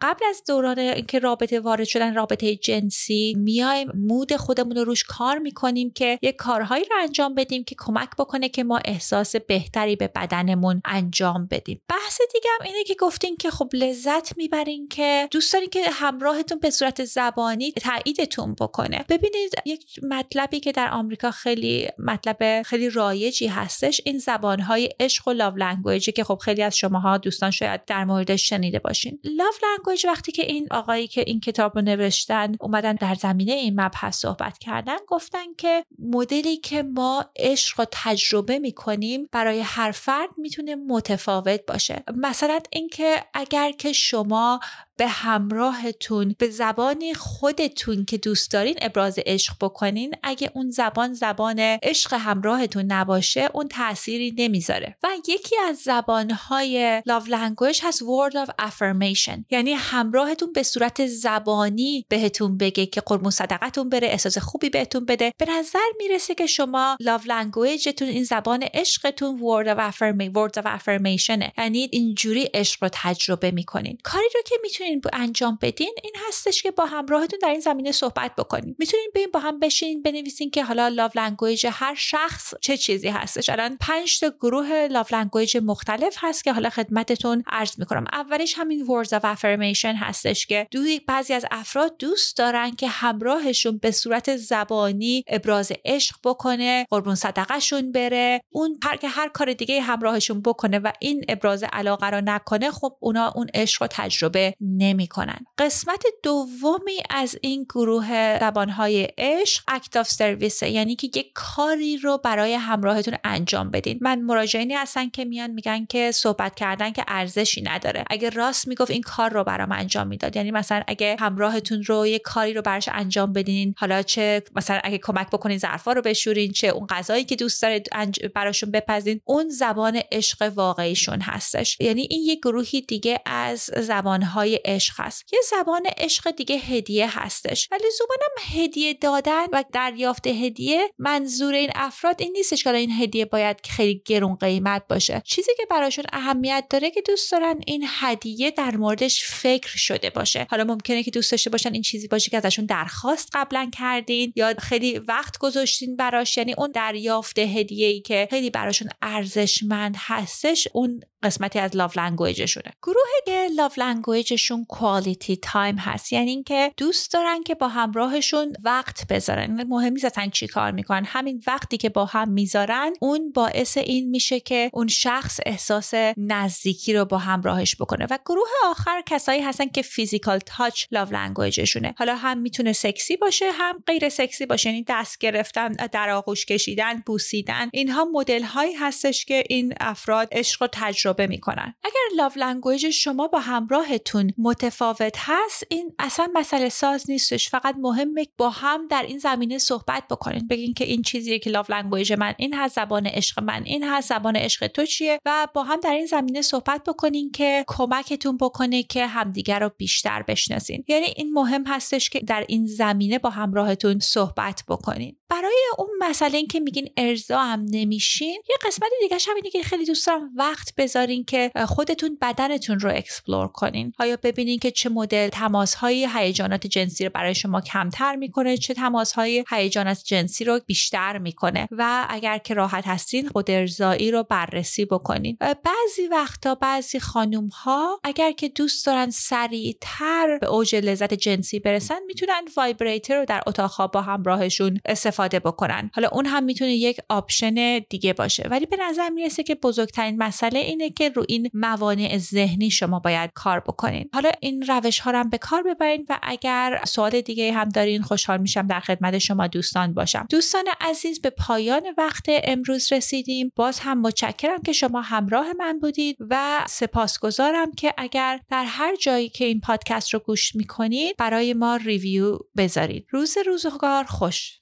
قبل 0.02 0.26
از 0.30 0.44
دوران 0.48 0.80
اینکه 0.80 1.20
رابطه 1.20 1.60
وارد 1.60 1.84
شدن 1.84 2.16
رابطه 2.16 2.56
جنسی 2.56 3.36
میایم 3.38 3.92
mood 3.96 4.36
خودمون 4.36 4.78
رو 4.78 4.84
روش 4.84 5.04
کار 5.04 5.38
می‌کنیم 5.38 5.92
که 5.92 6.20
یک 6.22 6.36
کارهایی 6.36 6.84
رو 6.84 6.96
انجام 7.02 7.36
بدیم 7.36 7.64
که 7.64 7.76
کمک 7.78 8.10
بکنه 8.20 8.50
که 8.50 8.64
ما 8.64 8.80
احساس 8.86 9.36
بهتری 9.36 9.96
به 9.96 10.08
بدنمون 10.08 10.82
انجام 10.86 11.48
بدیم. 11.52 11.82
بحث 11.90 12.22
دیگه 12.34 12.50
هم 12.60 12.66
اینه 12.66 12.84
که 12.84 12.96
گفتین 13.00 13.36
که 13.38 13.52
خب 13.52 13.70
لذت 13.74 14.38
می‌برین 14.38 14.88
که 14.88 15.28
دوست 15.32 15.54
دارین 15.54 15.70
که 15.70 15.84
همراهتون 15.92 16.60
به 16.60 16.70
صورت 16.70 17.06
زبانی 17.06 17.72
تایید 17.72 18.17
تاییدتون 18.18 18.56
بکنه. 18.60 19.06
ببینید 19.10 19.54
یک 19.66 20.00
مطلبی 20.04 20.60
که 20.60 20.72
در 20.72 20.90
آمریکا 20.92 21.32
خیلی 21.32 21.88
مطلب 21.98 22.62
خیلی 22.62 22.90
رایجی 22.90 23.48
هستش 23.48 24.02
این 24.06 24.18
زبانهای 24.18 24.90
عشق 25.00 25.28
و 25.28 25.32
love 25.32 25.58
language 25.58 26.06
ی 26.06 26.12
که 26.12 26.24
خب 26.24 26.38
خیلی 26.38 26.64
از 26.64 26.78
شماها 26.78 27.18
دوستان 27.18 27.52
شاید 27.52 27.86
در 27.86 28.06
موردش 28.06 28.50
شنیده 28.50 28.80
باشین. 28.80 29.20
love 29.24 29.54
language 29.64 30.06
وقتی 30.06 30.32
که 30.32 30.46
این 30.46 30.68
آقایی 30.72 31.08
که 31.08 31.24
این 31.28 31.40
کتاب 31.40 31.76
رو 31.76 31.82
نوشتن 31.82 32.56
اومدن 32.62 32.94
در 32.96 33.16
زمینه 33.16 33.52
این 33.52 33.82
مبحث 33.82 34.18
صحبت 34.18 34.58
کردن 34.58 34.98
گفتن 35.08 35.54
که 35.58 35.84
مدلی 36.00 36.58
که 36.58 36.84
ما 36.84 37.26
عشق 37.36 37.80
رو 37.80 37.86
تجربه 37.92 38.60
می‌کنیم 38.60 39.30
برای 39.32 39.60
هر 39.60 39.92
فرد 39.92 40.30
می‌تونه 40.38 40.76
متفاوت 40.76 41.62
باشه. 41.68 42.04
مثلا 42.16 42.60
اینکه 42.72 43.24
اگر 43.34 43.72
که 43.72 43.94
شما 43.94 44.60
به 44.98 45.08
همراهتون 45.08 46.36
به 46.40 46.50
زبانی 46.50 47.14
خودتون 47.14 48.06
که 48.06 48.18
دوست 48.18 48.52
دارین 48.52 48.76
ابراز 48.82 49.20
عشق 49.26 49.54
بکنین. 49.62 50.16
اگه 50.24 50.52
اون 50.54 50.72
زبان 50.72 51.14
زبان 51.14 51.60
عشق 51.60 52.14
همراهتون 52.14 52.86
نباشه 52.86 53.50
اون 53.54 53.68
تأثیری 53.68 54.34
نمی‌ذاره. 54.38 54.98
و 55.04 55.08
یکی 55.28 55.56
از 55.68 55.78
زبانهای 55.78 57.02
love 57.10 57.28
language 57.28 57.80
هست 57.84 58.04
word 58.04 58.34
of 58.34 58.50
affirmation. 58.66 59.44
یعنی 59.50 59.74
همراهتون 59.74 60.54
به 60.54 60.64
صورت 60.64 61.08
زبانی 61.08 62.06
بهتون 62.10 62.58
بگه 62.58 62.86
که 62.86 63.02
قربون 63.02 63.32
صدقتون 63.32 63.90
بره 63.90 64.08
احساس 64.08 64.38
خوبی 64.38 64.70
بهتون 64.70 65.06
بده. 65.06 65.34
به 65.38 65.46
نظر 65.50 65.80
می‌رسه 65.98 66.36
که 66.36 66.46
شما 66.46 66.98
love 67.04 67.24
languageتون 67.24 68.02
این 68.02 68.24
زبان 68.24 68.64
عشقتون 68.74 69.40
word 69.40 69.68
of 69.68 69.80
affirmation 69.80 70.38
word 70.38 70.62
of 70.64 71.58
یعنی 71.58 71.90
اینجوری 71.92 72.44
عشق 72.54 72.84
رو 72.84 72.90
تجربه 72.94 73.52
می‌کنین. 73.52 73.98
کاری 74.04 74.28
رو 74.36 74.42
که 74.46 74.56
می‌تونید 74.64 74.87
می‌تونین 74.96 75.22
انجام 75.22 75.60
بدین 75.62 75.94
این 76.04 76.14
هستش 76.28 76.64
که 76.64 76.72
با 76.72 76.86
همراهتون 76.86 77.40
در 77.42 77.50
این 77.50 77.60
زمینه 77.60 77.92
صحبت 77.92 78.36
بکنین. 78.36 78.76
می‌تونین 78.80 79.12
ببین 79.16 79.28
با 79.34 79.40
هم 79.40 79.60
بشین 79.60 80.02
بنویسین 80.02 80.50
که 80.50 80.64
حالا 80.64 80.88
لاو 80.88 81.12
لنگویج 81.16 81.68
هر 81.72 81.96
شخص 81.96 82.54
چه 82.62 82.78
چیزی 82.78 83.08
هستش. 83.08 83.50
الان 83.50 83.78
5 83.78 84.20
تا 84.20 84.30
گروه 84.42 84.88
لاو 84.92 85.06
language 85.12 85.58
مختلف 85.58 86.16
هست 86.20 86.44
که 86.44 86.54
حالا 86.54 86.70
خدمتتون 86.70 87.44
عرض 87.48 87.80
می‌کنم. 87.80 88.06
اولیش 88.12 88.54
همین 88.58 88.86
words 88.86 89.10
of 89.10 89.22
affirmation 89.22 89.96
هستش 90.00 90.46
که 90.46 90.68
توی 90.72 91.00
بعضی 91.00 91.34
از 91.34 91.46
افراد 91.52 91.98
دوست 92.00 92.38
دارن 92.38 92.72
که 92.72 92.88
همراهشون 92.88 93.78
به 93.78 93.92
صورت 93.92 94.38
زبانی 94.38 95.24
ابراز 95.28 95.72
عشق 95.86 96.16
بکنه 96.24 96.86
قربون 96.90 97.16
صدقهشون 97.16 97.92
بره. 97.92 98.42
اون 98.50 98.80
هر 98.84 98.96
که 98.96 99.08
هر 99.08 99.30
کار 99.30 99.54
دیگه 99.54 99.82
همراهشون 99.82 100.42
بکنه 100.42 100.80
و 100.80 100.92
این 101.00 101.26
ابراز 101.30 101.64
علاقه 101.74 102.10
رو 102.10 102.22
نکنه 102.22 102.72
خب 102.72 102.98
اونا 103.00 103.34
اون 103.36 103.48
عشق 103.54 103.82
رو 103.82 103.88
تجربه 103.92 104.54
نمی‌کنن. 104.78 105.46
قسمت 105.58 106.04
دومی 106.24 106.98
از 107.10 107.38
این 107.42 107.64
گروه 107.64 108.40
زبانهای 108.40 109.08
عشق 109.18 109.64
act 109.68 109.98
of 109.98 110.10
service 110.10 110.64
یعنی 110.64 110.96
که 110.96 111.08
یک 111.08 111.32
کاری 111.34 111.98
رو 111.98 112.18
برای 112.18 112.54
همراهتون 112.54 113.14
انجام 113.24 113.72
بدین. 113.72 114.00
من 114.02 114.22
مراجعینی 114.22 114.74
هستن 114.74 115.10
که 115.10 115.26
میان 115.26 115.52
میگن 115.52 115.86
که 115.86 116.12
صحبت 116.12 116.56
کردن 116.56 116.92
که 116.92 117.04
ارزشی 117.08 117.62
نداره. 117.62 118.04
اگه 118.10 118.30
راست 118.30 118.68
می‌گفت 118.68 118.92
این 118.92 119.02
کار 119.02 119.30
رو 119.30 119.44
برام 119.44 119.72
انجام 119.72 120.08
می‌داد. 120.08 120.36
یعنی 120.36 120.52
مثلا 120.52 120.84
اگه 120.88 121.16
همراهتون 121.20 121.84
رو 121.84 122.08
یک 122.08 122.22
کاری 122.22 122.54
رو 122.54 122.62
براش 122.62 122.90
انجام 122.92 123.34
بدین 123.34 123.74
حالا 123.78 124.02
چه 124.02 124.44
مثلا 124.56 124.80
اگه 124.84 124.98
کمک 124.98 125.28
بکنین 125.28 125.58
ظرفا 125.58 125.94
رو 125.94 126.02
بشورین 126.02 126.52
چه 126.52 126.68
اون 126.68 126.88
غذایی 126.88 127.24
که 127.24 127.36
دوست 127.36 127.62
دارید 127.62 127.90
براشون 128.36 128.72
بپزین 128.72 129.22
اون 129.26 129.50
زبان 129.50 130.02
عشق 130.12 130.52
واقعیشون 130.56 131.22
هستش. 131.22 131.78
یعنی 131.80 132.08
این 132.10 132.22
یک 132.26 132.40
گروهی 132.40 132.82
دیگه 132.82 133.20
از 133.26 133.70
زبانهای 133.78 134.60
عشق 134.68 134.94
هست. 134.98 135.34
یه 135.34 135.40
زبان 135.50 135.88
عشق 135.98 136.32
دیگه 136.32 136.56
هدیه 136.56 137.20
هستش. 137.20 137.68
ولی 137.72 137.84
زبانم 137.98 138.64
هدیه 138.64 138.94
دادن 138.94 139.46
و 139.52 139.64
دریافت 139.74 140.28
هدیه 140.28 140.90
منظور 140.98 141.54
این 141.54 141.72
افراد 141.76 142.22
این 142.22 142.32
نیستش 142.32 142.64
که 142.64 142.74
این 142.74 142.92
هدیه 142.92 143.26
باید 143.26 143.58
خیلی 143.70 144.02
گرون 144.06 144.36
قیمت 144.36 144.84
باشه. 144.90 145.22
چیزی 145.26 145.52
که 145.58 145.66
براشون 145.70 146.06
اهمیت 146.14 146.66
داره 146.70 146.92
که 146.92 147.02
دوست 147.02 147.32
دارن 147.32 147.62
این 147.68 147.86
هدیه 147.88 148.52
در 148.52 148.76
موردش 148.76 149.26
فکر 149.26 149.78
شده 149.78 150.10
باشه. 150.10 150.48
حالا 150.50 150.64
ممکنه 150.64 151.04
که 151.04 151.12
دوست 151.12 151.32
داشته 151.32 151.50
باشن 151.50 151.74
این 151.74 151.82
چیزی 151.82 152.08
باشه 152.08 152.30
که 152.30 152.38
ازشون 152.38 152.66
درخواست 152.66 153.30
قبلا 153.34 153.70
کردین 153.80 154.34
یا 154.36 154.54
خیلی 154.60 155.00
وقت 155.00 155.38
گذاشتین 155.38 155.96
براش. 155.96 156.38
یعنی 156.38 156.54
اون 156.58 156.72
دریافت 156.72 157.40
هدیه 157.40 157.88
ای 157.88 158.02
که 158.02 158.28
خیلی 158.30 158.50
براشون 158.50 158.90
ارزشمند 159.02 159.96
هستش 159.98 160.68
اون 160.74 161.00
قسمتی 161.24 161.60
از 161.60 161.76
لاف 161.76 161.98
لنگویجشونه 161.98 162.72
گروه 162.84 163.04
که 163.26 163.48
لاف 163.56 163.80
لنگویجشون 163.80 164.66
کوالیتی 164.66 165.38
time 165.38 165.76
هست. 165.76 166.14
یعنی 166.14 166.30
اینکه 166.30 166.72
دوست 166.78 167.14
دارن 167.14 167.44
که 167.44 167.56
با 167.56 167.68
همراهشون 167.68 168.54
وقت 168.64 169.08
بذارن. 169.08 169.64
مهم 169.64 169.94
نیست 169.94 170.30
چی 170.30 170.48
کار 170.48 170.72
می‌کنن. 170.72 171.06
همین 171.06 171.42
وقتی 171.48 171.78
که 171.78 171.90
با 171.90 172.06
هم 172.06 172.30
می‌ذارن 172.30 172.94
اون 173.02 173.32
باعث 173.32 173.78
این 173.78 174.10
میشه 174.10 174.40
که 174.40 174.70
اون 174.74 174.88
شخص 174.88 175.40
احساس 175.46 175.94
نزدیکی 176.18 176.94
رو 176.94 177.06
با 177.06 177.18
همراهش 177.18 177.76
بکنه. 177.76 178.08
و 178.10 178.18
گروه 178.26 178.48
آخر 178.66 179.04
کسایی 179.06 179.42
هستن 179.42 179.68
که 179.68 179.82
physical 179.82 180.40
touch 180.40 180.86
love 180.92 181.12
language 181.12 181.63
شونه 181.63 181.96
حالا 181.98 182.16
هم 182.16 182.38
می‌تونه 182.38 182.74
سکسی 182.74 183.18
باشه 183.18 183.52
هم 183.52 183.84
غیر 183.88 184.10
سکسی 184.10 184.46
باشه. 184.46 184.70
یعنی 184.70 184.86
دست 184.88 185.18
گرفتن 185.18 185.72
در 185.72 186.10
آغوش 186.10 186.46
کشیدن 186.46 187.04
بوسیدن. 187.06 187.70
اینها 187.74 188.06
مدل 188.06 188.44
هایی 188.44 188.74
هستش 188.74 189.26
که 189.26 189.44
این 189.50 189.74
افراد 189.80 190.28
عشق 190.32 190.62
رو 190.62 190.68
تجربه 190.72 191.07
می‌کنن. 191.28 191.74
اگر 191.84 192.16
love 192.18 192.32
language 192.36 192.90
شما 192.90 193.28
با 193.28 193.40
همراهتون 193.40 194.34
متفاوت 194.38 195.16
هست 195.18 195.64
این 195.70 195.94
اصلا 196.00 196.28
مسئله 196.34 196.70
ساز 196.70 197.10
نیستش. 197.10 197.50
فقط 197.50 197.76
مهمه 197.80 198.28
با 198.38 198.50
هم 198.50 198.88
در 198.88 199.04
این 199.04 199.20
زمینه 199.20 199.58
صحبت 199.58 200.04
بکنین. 200.10 200.48
بگین 200.48 200.74
که 200.74 200.84
این 200.84 201.02
چیزی 201.02 201.40
که 201.40 201.50
love 201.50 201.66
language 201.70 202.14
من 202.14 202.34
این 202.38 202.54
هست 202.54 202.76
زبان 202.76 203.08
عشق 203.08 203.44
من 203.44 203.64
این 203.64 203.84
هست 203.84 204.10
زبان 204.10 204.36
عشق 204.36 204.68
تو 204.68 204.86
چیه؟ 204.86 205.20
و 205.26 205.48
با 205.54 205.64
هم 205.64 205.80
در 205.80 205.94
این 205.94 206.06
زمینه 206.06 206.42
صحبت 206.42 206.84
بکنین 206.84 207.32
که 207.32 207.64
کمکتون 207.68 208.38
بکنه 208.38 208.84
که 208.84 209.08
همدیگر 209.08 209.60
رو 209.60 209.72
بیشتر 209.78 210.24
بشناسین. 210.24 210.84
یعنی 210.88 211.06
این 211.06 211.34
مهم 211.34 211.64
هستش 211.68 212.10
که 212.10 212.20
در 212.20 212.46
این 212.48 212.68
زمینه 212.68 213.20
با 213.20 213.30
همراهتون 213.30 214.00
صحبت 214.00 214.64
بکنین. 214.68 215.18
برای 215.30 215.66
اون 215.78 215.90
مسئله 216.00 216.38
این 216.38 216.48
که 216.48 216.60
میگین 216.60 216.90
ارضا 216.98 217.40
هم 217.40 217.66
نمیشین 217.70 218.42
یه 218.50 218.56
قسمت 218.66 218.90
دیگه 219.02 219.18
هم 219.28 219.36
اینه 219.36 219.50
که 219.50 219.64
خیلی 219.64 219.86
دوست 219.86 220.08
وقت 220.36 220.76
بذارین 220.78 221.24
که 221.24 221.52
خودتون 221.68 222.18
بدنتون 222.22 222.80
رو 222.80 222.92
explore 222.96 223.48
کنین. 223.48 223.94
آیا 224.00 224.18
ببینین 224.24 224.60
که 224.60 224.72
چه 224.72 224.90
مدل 224.90 225.30
تماس 225.30 225.74
های 225.74 226.08
هیجانات 226.14 226.68
جنسی 226.68 227.06
رو 227.06 227.12
برای 227.14 227.36
شما 227.36 227.62
کمتر 227.62 228.16
می‌کنه 228.16 228.58
چه 228.58 228.74
تماس 228.74 229.14
های 229.14 229.44
هیجانات 229.50 230.04
جنسی 230.04 230.44
رو 230.44 230.60
بیشتر 230.66 231.18
می‌کنه؟ 231.18 231.68
و 231.72 232.06
اگر 232.10 232.38
که 232.38 232.54
راحت 232.54 232.88
هستین 232.88 233.30
خود 233.30 233.52
ارضایی 233.52 234.12
رو 234.12 234.24
بررسی 234.24 234.86
بکنین. 234.86 235.38
بعضی 235.40 236.08
وقتا 236.12 236.56
بعضی 236.56 237.00
خانوم 237.00 237.48
ها 237.48 238.00
اگر 238.04 238.32
که 238.32 238.50
دوست 238.50 238.86
دارن 238.86 239.10
سریعتر 239.10 240.38
به 240.42 240.48
اوج 240.48 240.76
لذت 240.76 241.14
جنسی 241.14 241.60
برسن 241.60 242.00
می‌تونن 242.08 242.42
vibrator 242.58 243.20
رو 243.20 243.26
در 243.26 243.44
اتاق 243.48 243.92
با 243.92 244.02
همراهشون 244.02 244.80
استفاده 245.18 245.40
بکنن. 245.40 245.92
حالا 245.94 246.10
اون 246.12 246.26
هم 246.26 246.44
می‌تونه 246.44 246.76
یک 246.76 246.98
option 247.10 247.80
دیگه 247.80 248.14
باشه. 248.14 248.48
ولی 248.52 248.66
به 248.66 248.78
نظر 248.90 249.10
می‌رسه 249.10 249.44
که 249.44 249.56
بزرگترین 249.56 250.18
مسئله 250.18 250.60
اینه 250.60 250.90
که 250.90 251.10
رو 251.10 251.26
این 251.28 251.50
موانع 251.54 252.18
ذهنی 252.18 252.72
شما 252.72 253.00
باید 253.00 253.32
کار 253.34 253.60
بکنین. 253.60 254.10
حالا 254.14 254.32
این 254.40 254.62
روش 254.68 255.00
ها 255.00 255.12
رو 255.12 255.20
هم 255.20 255.30
به 255.30 255.38
کار 255.38 255.64
ببرین 255.64 256.06
و 256.10 256.20
اگر 256.24 256.82
سوال 256.88 257.22
دیگه 257.22 257.54
هم 257.54 257.70
دارین 257.70 258.02
خوشحال 258.02 258.42
میشم 258.42 258.68
در 258.68 258.80
خدمت 258.80 259.18
شما 259.18 259.48
دوستان 259.48 259.94
باشم. 259.94 260.28
دوستان 260.30 260.64
عزیز 260.82 261.22
به 261.22 261.30
پایان 261.30 261.82
وقت 261.98 262.26
امروز 262.28 262.94
رسیدیم. 262.94 263.52
باز 263.56 263.80
هم 263.80 264.02
متشکرم 264.02 264.62
که 264.62 264.74
شما 264.74 265.02
همراه 265.02 265.54
من 265.54 265.80
بودید 265.80 266.18
و 266.30 266.66
سپاسگزارم 266.70 267.72
که 267.72 267.94
اگر 267.98 268.40
در 268.50 268.64
هر 268.68 268.96
جایی 268.96 269.30
که 269.30 269.46
این 269.46 269.60
پادکست 269.60 270.14
رو 270.14 270.20
گوش 270.20 270.56
می‌کنید 270.56 271.16
برای 271.18 271.54
ما 271.54 271.76
review 271.76 272.38
بذارید. 272.58 273.06
روز 273.10 273.38
روزگار 273.46 274.04
خوش. 274.04 274.60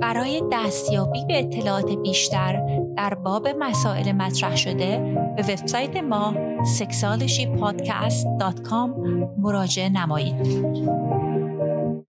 برای 0.00 0.42
دستیابی 0.52 1.24
به 1.24 1.38
اطلاعات 1.38 1.92
بیشتر 1.92 2.80
در 2.96 3.14
باب 3.14 3.48
مسائل 3.48 4.12
مطرح 4.12 4.56
شده 4.56 4.98
به 5.36 5.42
وبسایت 5.42 5.96
ما 5.96 6.34
sexualshypodcast.com 6.78 8.90
مراجعه 9.38 9.88
نمایید. 9.88 11.47